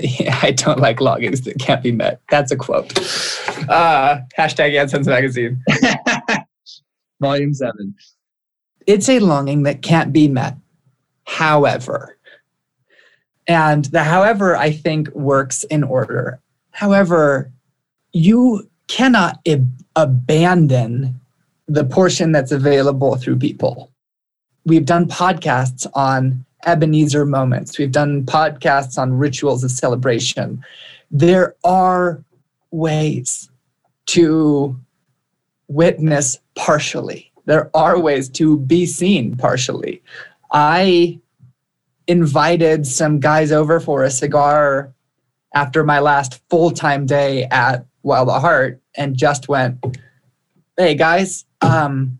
[0.00, 2.20] Yeah, I don't like longings that can't be met.
[2.28, 2.98] That's a quote.
[3.68, 5.62] Uh, hashtag AdSense Magazine.
[7.20, 7.94] Volume seven.
[8.88, 10.56] It's a longing that can't be met.
[11.26, 12.18] However,
[13.46, 16.40] and the however I think works in order.
[16.74, 17.52] However,
[18.12, 19.46] you cannot
[19.94, 21.20] abandon
[21.68, 23.92] the portion that's available through people.
[24.66, 30.64] We've done podcasts on Ebenezer moments, we've done podcasts on rituals of celebration.
[31.10, 32.24] There are
[32.70, 33.50] ways
[34.06, 34.76] to
[35.68, 40.02] witness partially, there are ways to be seen partially.
[40.50, 41.20] I
[42.08, 44.93] invited some guys over for a cigar
[45.54, 49.84] after my last full time day at Wild at Heart and just went,
[50.76, 52.18] "Hey guys, um,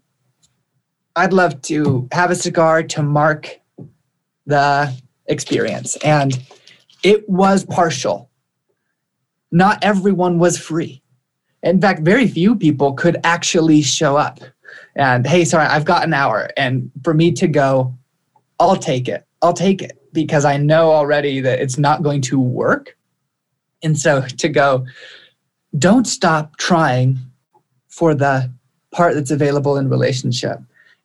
[1.16, 3.60] I'd love to have a cigar to mark
[4.46, 4.92] the
[5.26, 6.40] experience," and
[7.02, 8.30] it was partial.
[9.52, 11.02] Not everyone was free.
[11.62, 14.40] In fact, very few people could actually show up.
[14.96, 17.94] And hey, sorry, I've got an hour, and for me to go,
[18.58, 19.26] I'll take it.
[19.42, 22.96] I'll take it because I know already that it's not going to work.
[23.84, 24.86] And so to go,
[25.78, 27.18] don't stop trying
[27.88, 28.50] for the
[28.90, 30.58] part that's available in relationship.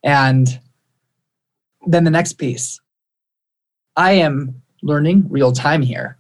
[0.04, 0.60] And
[1.86, 2.80] then the next piece
[3.98, 6.18] I am learning real time here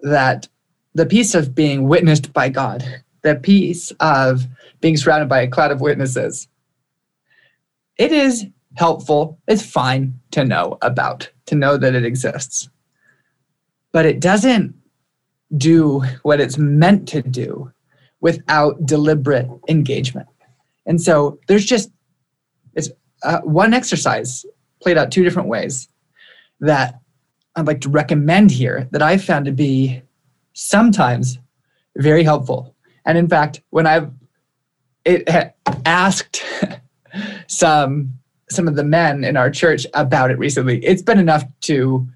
[0.00, 0.48] that
[0.94, 2.84] the piece of being witnessed by God,
[3.22, 4.46] the piece of
[4.80, 6.48] being surrounded by a cloud of witnesses,
[7.96, 12.68] it is helpful, it's fine to know about, to know that it exists.
[13.92, 14.74] But it doesn't
[15.56, 17.70] do what it's meant to do
[18.20, 20.26] without deliberate engagement.
[20.86, 21.90] And so there's just
[22.74, 22.90] it's
[23.22, 24.44] uh, one exercise
[24.82, 25.88] played out two different ways
[26.60, 26.98] that
[27.56, 30.02] I'd like to recommend here that I've found to be
[30.52, 31.38] sometimes
[31.96, 32.74] very helpful.
[33.06, 34.10] And in fact, when I've
[35.04, 36.42] it asked
[37.46, 38.14] some
[38.50, 40.84] some of the men in our church about it recently.
[40.84, 42.06] It's been enough to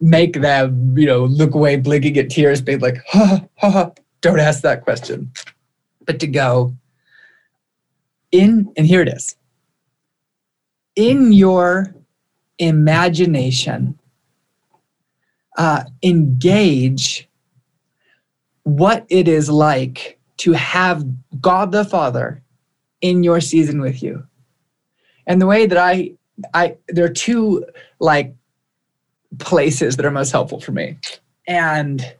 [0.00, 3.90] make them, you know, look away, blinking at tears, being like, ha, ha, ha,
[4.20, 5.32] don't ask that question.
[6.04, 6.74] But to go
[8.32, 9.36] in, and here it is.
[10.94, 11.94] In your
[12.58, 13.98] imagination,
[15.58, 17.28] uh, engage
[18.62, 21.04] what it is like to have
[21.40, 22.42] God the Father
[23.00, 24.26] in your season with you.
[25.26, 26.12] And the way that I
[26.52, 27.64] I there are two
[28.00, 28.34] like
[29.38, 30.98] places that are most helpful for me.
[31.46, 32.14] And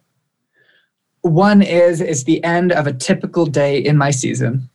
[1.23, 4.69] one is it's the end of a typical day in my season.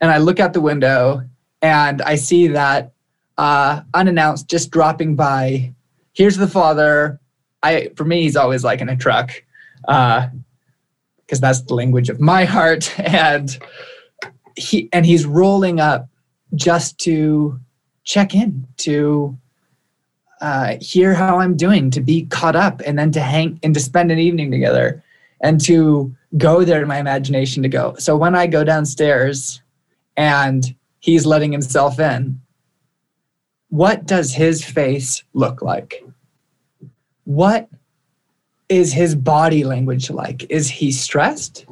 [0.00, 1.22] And I look out the window
[1.62, 2.92] and I see that
[3.38, 5.72] uh, unannounced just dropping by.
[6.12, 7.20] Here's the father.
[7.62, 9.30] I for me he's always like in a truck.
[9.86, 10.28] Uh
[11.24, 13.58] because that's the language of my heart and
[14.56, 16.08] he and he's rolling up
[16.54, 17.58] just to
[18.04, 19.36] check in, to
[20.44, 23.80] uh, hear how I'm doing, to be caught up, and then to hang and to
[23.80, 25.02] spend an evening together,
[25.40, 27.94] and to go there in my imagination to go.
[27.98, 29.62] So when I go downstairs,
[30.16, 32.40] and he's letting himself in,
[33.70, 36.04] what does his face look like?
[37.24, 37.68] What
[38.68, 40.46] is his body language like?
[40.50, 41.66] Is he stressed?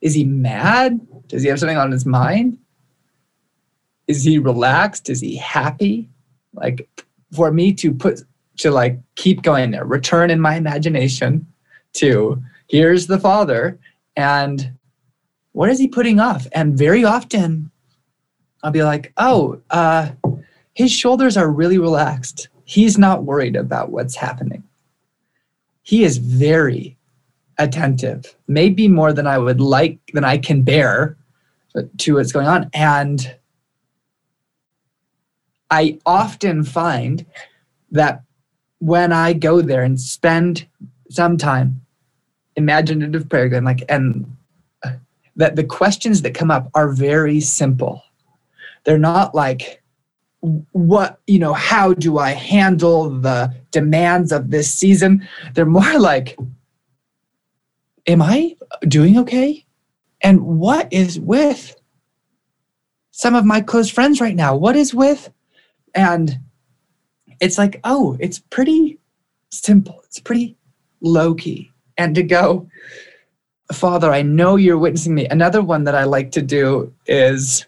[0.00, 1.00] Is he mad?
[1.28, 2.58] Does he have something on his mind?
[4.06, 6.08] is he relaxed is he happy
[6.54, 6.88] like
[7.32, 8.22] for me to put
[8.58, 11.46] to like keep going there return in my imagination
[11.92, 13.78] to here's the father
[14.16, 14.72] and
[15.52, 16.46] what is he putting off?
[16.52, 17.70] And very often
[18.62, 20.10] i'll be like oh uh
[20.74, 22.48] his shoulders are really relaxed.
[22.64, 24.62] He's not worried about what's happening.
[25.82, 26.96] He is very
[27.58, 31.16] attentive maybe more than i would like than i can bear
[31.98, 32.70] to what's going on.
[32.72, 33.35] And
[35.70, 37.26] I often find
[37.90, 38.22] that
[38.78, 40.66] when I go there and spend
[41.08, 41.80] some time
[42.56, 44.36] imaginative prayer, and like and
[44.82, 44.92] uh,
[45.36, 48.02] that the questions that come up are very simple.
[48.84, 49.82] They're not like
[50.72, 55.26] what you know how do i handle the demands of this season?
[55.54, 56.36] They're more like
[58.06, 58.56] am i
[58.86, 59.64] doing okay?
[60.22, 61.76] And what is with
[63.10, 64.56] some of my close friends right now?
[64.56, 65.30] What is with
[65.96, 66.38] and
[67.40, 68.98] it's like, oh, it's pretty
[69.50, 70.00] simple.
[70.04, 70.56] It's pretty
[71.00, 71.72] low key.
[71.96, 72.68] And to go,
[73.72, 75.26] Father, I know you're witnessing me.
[75.26, 77.66] Another one that I like to do is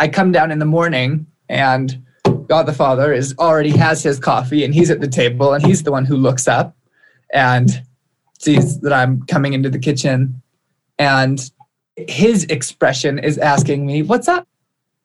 [0.00, 2.04] I come down in the morning and
[2.48, 5.84] God the Father is already has his coffee and he's at the table and he's
[5.84, 6.76] the one who looks up
[7.32, 7.82] and
[8.38, 10.42] sees that I'm coming into the kitchen
[10.98, 11.50] and
[11.96, 14.48] his expression is asking me, "What's up?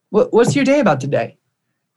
[0.09, 1.37] What's your day about today?"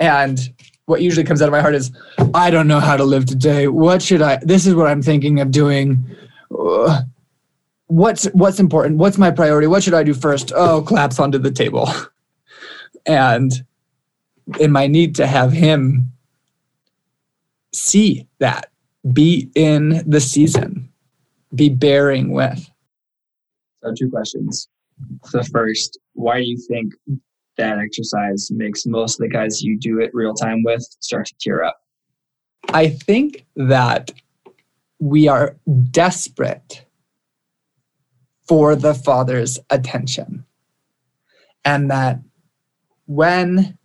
[0.01, 0.39] And
[0.87, 1.93] what usually comes out of my heart is,
[2.35, 3.69] I don't know how to live today.
[3.69, 4.39] What should I?
[4.43, 6.05] This is what I'm thinking of doing.
[6.57, 7.03] Uh,
[7.89, 8.97] what's what's important?
[8.97, 9.67] What's my priority?
[9.67, 10.53] What should I do first?
[10.55, 11.91] Oh, collapse onto the table.
[13.07, 13.53] and
[14.61, 16.13] in my need to have him
[17.73, 18.71] see that,
[19.13, 20.89] be in the season,
[21.55, 22.69] be bearing with.
[23.83, 24.69] So, two questions.
[25.33, 26.95] The first, why do you think
[27.59, 31.35] that exercise makes most of the guys you do it real time with start to
[31.39, 31.83] tear up?
[32.71, 34.11] I think that
[34.99, 35.57] we are
[35.91, 36.85] desperate
[38.47, 40.45] for the Father's attention.
[41.65, 42.21] And that
[43.07, 43.77] when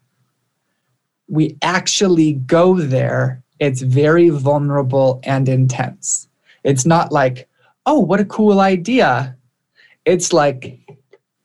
[1.27, 6.27] we actually go there, it's very vulnerable and intense.
[6.63, 7.47] It's not like,
[7.85, 9.35] oh, what a cool idea.
[10.05, 10.79] It's like,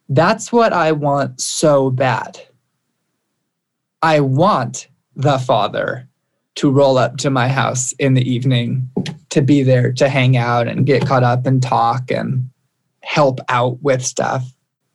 [0.09, 2.40] that's what I want so bad.
[4.02, 6.09] I want the Father
[6.56, 8.90] to roll up to my house in the evening
[9.30, 12.48] to be there to hang out and get caught up and talk and
[13.02, 14.44] help out with stuff.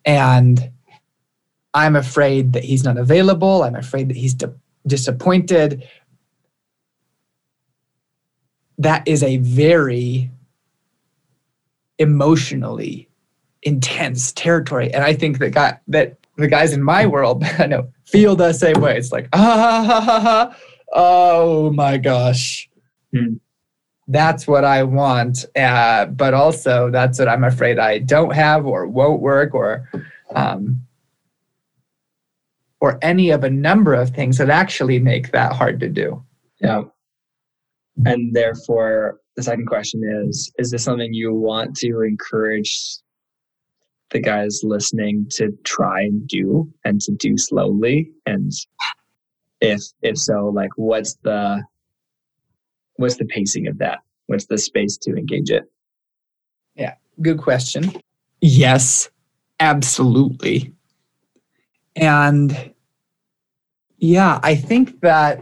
[0.05, 0.72] And
[1.74, 3.64] I'm afraid that he's not available.
[3.64, 4.53] I'm afraid that he's di-
[4.86, 5.88] disappointed.
[8.78, 10.32] That is a very
[11.99, 13.09] emotionally
[13.66, 14.93] intense territory.
[14.93, 18.53] And I think that guy that the guys in my world I know feel the
[18.53, 18.97] same way.
[18.97, 20.57] It's like, ah, ha, ha, ha,
[20.93, 22.70] oh my gosh.
[23.14, 23.36] Hmm.
[24.07, 25.45] That's what I want.
[25.55, 29.89] Uh, but also, that's what I'm afraid I don't have or won't work or.
[30.36, 30.86] Um,
[32.84, 36.22] or any of a number of things that actually make that hard to do.
[36.59, 36.84] Yeah.
[38.05, 42.78] And therefore, the second question is Is this something you want to encourage
[44.14, 48.11] the guys listening to try and do and to do slowly?
[48.26, 48.51] And
[49.59, 51.61] if if so, like what's the
[52.95, 53.99] what's the pacing of that?
[54.28, 55.66] What's the space to engage it?
[56.76, 57.93] Yeah good question.
[58.41, 59.09] Yes,
[59.59, 60.74] absolutely.
[61.95, 62.74] And
[63.97, 65.41] yeah, I think that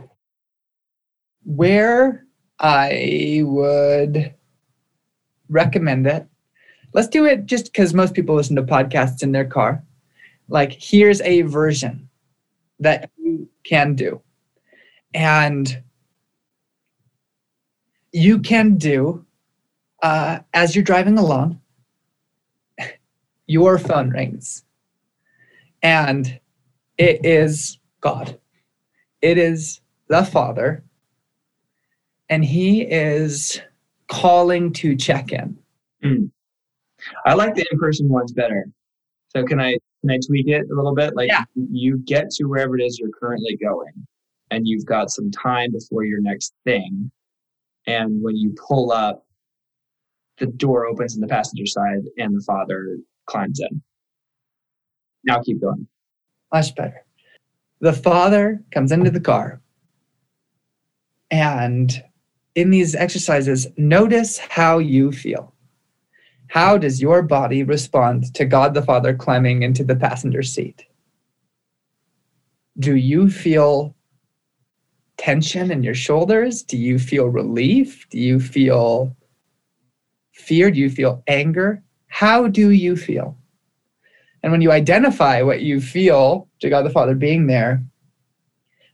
[1.43, 2.26] where
[2.59, 4.36] I would
[5.49, 6.28] recommend it,
[6.94, 9.84] let's do it just because most people listen to podcasts in their car.
[10.48, 12.10] Like, here's a version
[12.80, 14.22] that you can do.
[15.14, 15.82] And
[18.12, 19.26] you can do
[20.02, 21.62] uh, as you're driving along,
[23.48, 24.64] your phone rings.
[25.84, 26.39] And
[26.98, 28.39] it is God.
[29.22, 30.84] It is the Father.
[32.30, 33.62] And He is
[34.08, 35.58] calling to check in.
[37.26, 38.66] I like the in-person ones better.
[39.30, 41.16] So can I can I tweak it a little bit?
[41.16, 41.43] Like Yeah.
[41.56, 43.93] you get to wherever it is you're currently going,
[44.49, 47.12] and you've got some time before your next thing.
[47.88, 49.26] And when you pull up,
[50.38, 53.82] the door opens on the passenger side, and the father climbs in.
[55.24, 55.88] Now keep going.
[56.54, 57.06] Much better.
[57.80, 59.62] The Father comes into the car.
[61.32, 62.04] And
[62.56, 65.54] in these exercises, notice how you feel.
[66.52, 70.84] How does your body respond to God the Father climbing into the passenger seat?
[72.78, 73.95] Do you feel
[75.16, 76.62] tension in your shoulders?
[76.62, 78.06] Do you feel relief?
[78.10, 79.16] Do you feel
[80.34, 80.70] fear?
[80.70, 81.84] Do you feel anger?
[82.08, 83.38] How do you feel?
[84.43, 87.82] And when you identify what you feel to God the Father being there,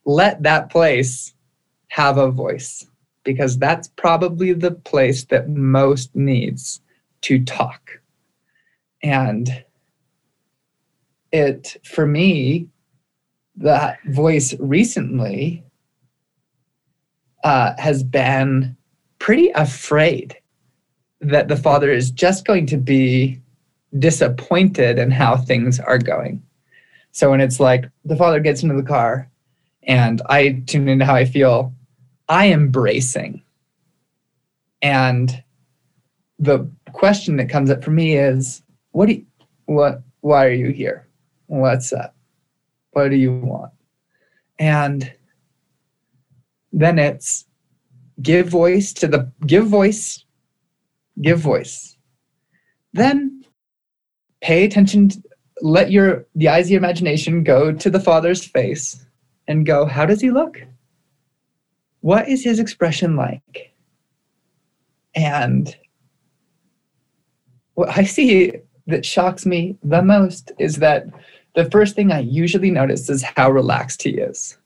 [0.06, 1.34] let that place
[1.88, 2.86] have a voice
[3.24, 6.82] because that's probably the place that most needs
[7.28, 8.00] to talk.
[9.04, 9.64] And
[11.34, 12.70] it, for me,
[13.58, 15.62] that voice recently
[17.44, 18.78] uh, has been
[19.20, 20.38] pretty afraid
[21.20, 23.42] that the Father is just going to be
[24.00, 26.42] disappointed in how things are going.
[27.12, 29.30] So when it's like the father gets into the car
[29.84, 31.74] and I tune into how I feel,
[32.30, 33.42] I am bracing.
[34.82, 35.44] And
[36.40, 38.62] the question that comes up for me is,
[38.92, 39.26] what do you,
[39.66, 41.08] what why are you here?
[41.48, 42.16] What's up?
[42.92, 43.72] What do you want?
[44.60, 45.12] And
[46.74, 47.46] then it's
[48.22, 50.24] give voice to the give voice,
[51.22, 51.98] give voice.
[52.94, 53.46] Then
[54.42, 55.22] pay attention to,
[55.62, 59.06] let your the eyes of your imagination go to the father's face
[59.48, 60.62] and go how does he look
[62.02, 63.74] what is his expression like
[65.16, 65.76] and
[67.78, 68.52] what i see
[68.88, 71.06] that shocks me the most is that
[71.54, 74.58] the first thing i usually notice is how relaxed he is.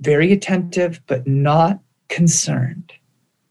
[0.00, 2.92] Very attentive but not concerned.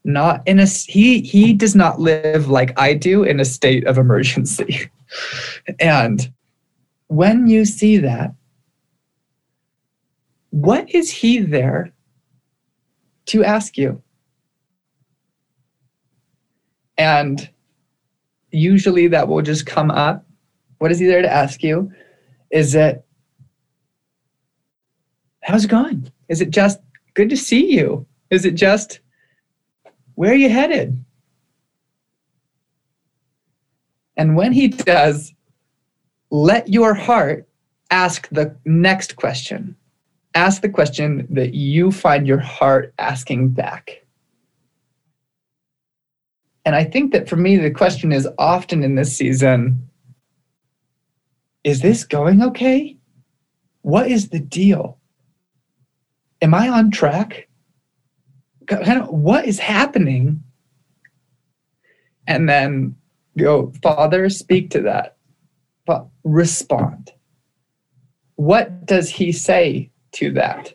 [0.04, 3.98] Not in a he he does not live like i do in a state of
[3.98, 4.90] emergency.
[5.80, 6.32] And
[7.06, 8.34] when you see that,
[10.50, 11.92] what is he there
[13.26, 14.02] to ask you?
[16.98, 17.48] And
[18.56, 20.24] usually that will just come up.
[20.78, 21.92] What is he there to ask you?
[22.50, 23.04] Is it,
[25.42, 26.10] how's it going?
[26.28, 26.80] Is it just
[27.14, 28.06] good to see you?
[28.30, 29.00] Is it just,
[30.14, 31.02] where are you headed?
[34.16, 35.34] And when he does,
[36.30, 37.46] let your heart
[37.90, 39.76] ask the next question.
[40.34, 44.05] Ask the question that you find your heart asking back.
[46.66, 49.88] And I think that for me, the question is often in this season
[51.62, 52.96] is this going okay?
[53.82, 54.98] What is the deal?
[56.42, 57.48] Am I on track?
[58.68, 60.42] What is happening?
[62.28, 62.96] And then
[63.36, 65.16] go, Father, speak to that.
[65.86, 67.12] But respond.
[68.36, 70.72] What does he say to that?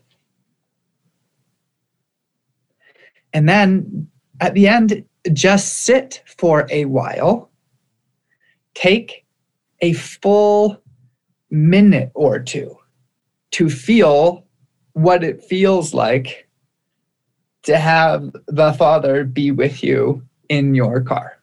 [3.33, 4.09] And then
[4.41, 7.51] at the end, just sit for a while.
[8.73, 9.25] Take
[9.81, 10.81] a full
[11.49, 12.77] minute or two
[13.51, 14.45] to feel
[14.93, 16.47] what it feels like
[17.63, 21.37] to have the Father be with you in your car.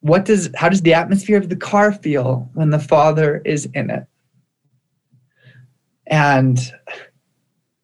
[0.00, 3.90] What does how does the atmosphere of the car feel when the Father is in
[3.90, 4.06] it?
[6.06, 6.58] And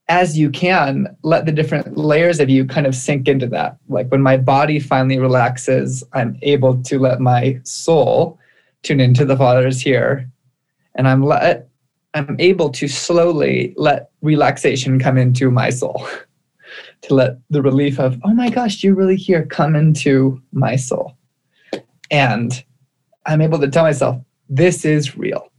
[0.09, 3.77] as you can, let the different layers of you kind of sink into that.
[3.89, 8.39] Like when my body finally relaxes, I'm able to let my soul
[8.83, 10.29] tune into the Father's here.
[10.97, 11.69] And I'm let
[12.15, 16.07] I'm able to slowly let relaxation come into my soul.
[17.03, 21.17] to let the relief of, oh my gosh, you're really here come into my soul.
[22.11, 22.65] And
[23.27, 25.51] I'm able to tell myself, this is real.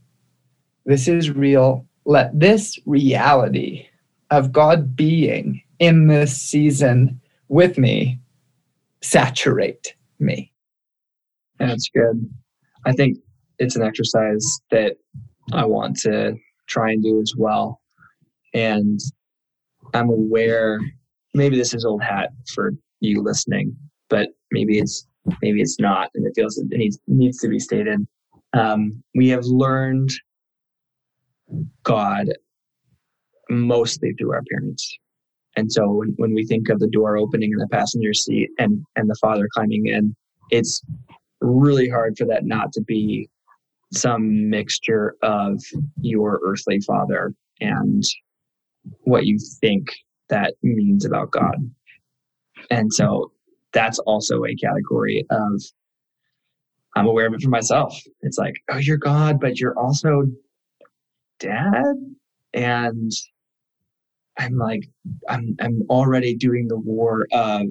[0.86, 1.86] This is real.
[2.04, 3.86] Let this reality
[4.38, 8.18] of God being in this season with me
[9.02, 10.52] saturate me.
[11.58, 12.28] That's good.
[12.86, 13.18] I think
[13.58, 14.96] it's an exercise that
[15.52, 16.34] I want to
[16.66, 17.80] try and do as well.
[18.54, 19.00] And
[19.92, 20.80] I'm aware,
[21.34, 23.76] maybe this is old hat for you listening,
[24.08, 25.06] but maybe it's
[25.42, 28.06] maybe it's not, and it feels it needs needs to be stated.
[28.52, 30.10] Um, we have learned
[31.82, 32.28] God
[33.50, 34.98] mostly through our parents.
[35.56, 38.84] And so when, when we think of the door opening in the passenger seat and,
[38.96, 40.14] and the father climbing in,
[40.50, 40.82] it's
[41.40, 43.28] really hard for that not to be
[43.92, 45.62] some mixture of
[46.00, 48.02] your earthly father and
[49.02, 49.86] what you think
[50.28, 51.70] that means about God.
[52.70, 53.30] And so
[53.72, 55.62] that's also a category of
[56.96, 58.00] I'm aware of it for myself.
[58.22, 60.24] It's like, oh, you're God, but you're also
[61.40, 61.94] dad.
[62.52, 63.10] And
[64.38, 64.88] I'm like,
[65.28, 67.66] I'm I'm already doing the war of,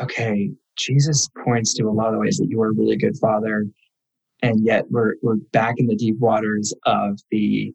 [0.00, 3.66] okay, Jesus points to a lot of ways that you are a really good father,
[4.42, 7.72] and yet we're we're back in the deep waters of the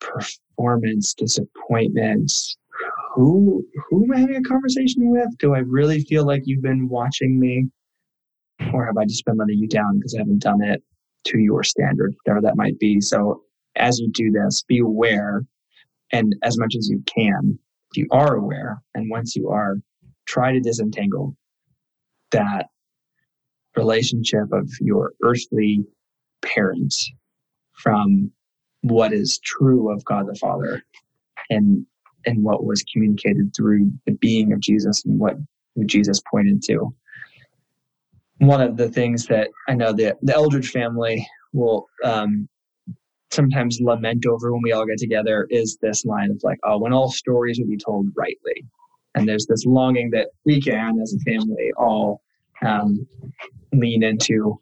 [0.00, 2.56] performance disappointments.
[3.14, 5.28] Who who am I having a conversation with?
[5.38, 7.66] Do I really feel like you've been watching me,
[8.72, 10.82] or have I just been letting you down because I haven't done it
[11.24, 13.00] to your standard, whatever that might be?
[13.00, 13.42] So
[13.76, 15.44] as you do this, be aware
[16.12, 17.58] and as much as you can,
[17.90, 19.76] if you are aware, and once you are,
[20.26, 21.36] try to disentangle
[22.30, 22.66] that
[23.76, 25.84] relationship of your earthly
[26.42, 27.10] parents
[27.72, 28.30] from
[28.82, 30.82] what is true of God the Father
[31.50, 31.86] and
[32.26, 35.36] and what was communicated through the being of Jesus and what
[35.86, 36.94] Jesus pointed to.
[38.38, 42.48] One of the things that I know that the Eldredge family will um,
[43.32, 46.92] sometimes lament over when we all get together is this line of like, oh, when
[46.92, 48.64] all stories will be told rightly.
[49.14, 52.22] And there's this longing that we can, as a family, all
[52.64, 53.06] um,
[53.72, 54.58] lean into.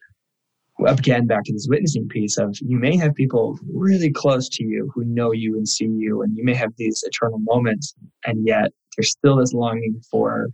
[0.86, 4.90] Again, back to this witnessing piece of you may have people really close to you
[4.94, 7.94] who know you and see you, and you may have these eternal moments,
[8.24, 10.48] and yet there's still this longing for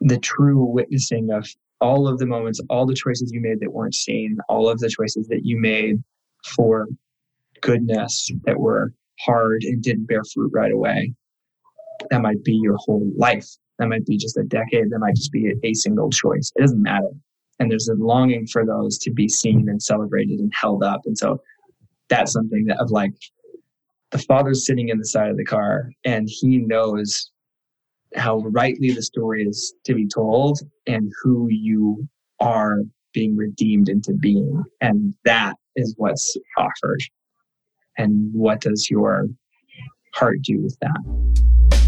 [0.00, 1.48] the true witnessing of
[1.80, 4.88] all of the moments, all the choices you made that weren't seen, all of the
[4.88, 6.02] choices that you made
[6.44, 6.86] for
[7.60, 11.12] goodness that were hard and didn't bear fruit right away.
[12.10, 13.46] That might be your whole life.
[13.78, 14.90] That might be just a decade.
[14.90, 16.52] That might just be a, single choice.
[16.56, 17.10] It doesn't matter.
[17.58, 21.02] And there's a longing for those to be seen and celebrated and held up.
[21.04, 21.40] And so
[22.08, 23.12] that's something that of like
[24.10, 27.30] the father's sitting in the side of the car and he knows
[28.16, 32.08] how rightly the story is to be told and who you
[32.40, 32.80] are
[33.12, 34.62] being redeemed into being.
[34.80, 37.00] And that is what's offered.
[37.98, 39.26] And what does your
[40.14, 41.79] heart do with that?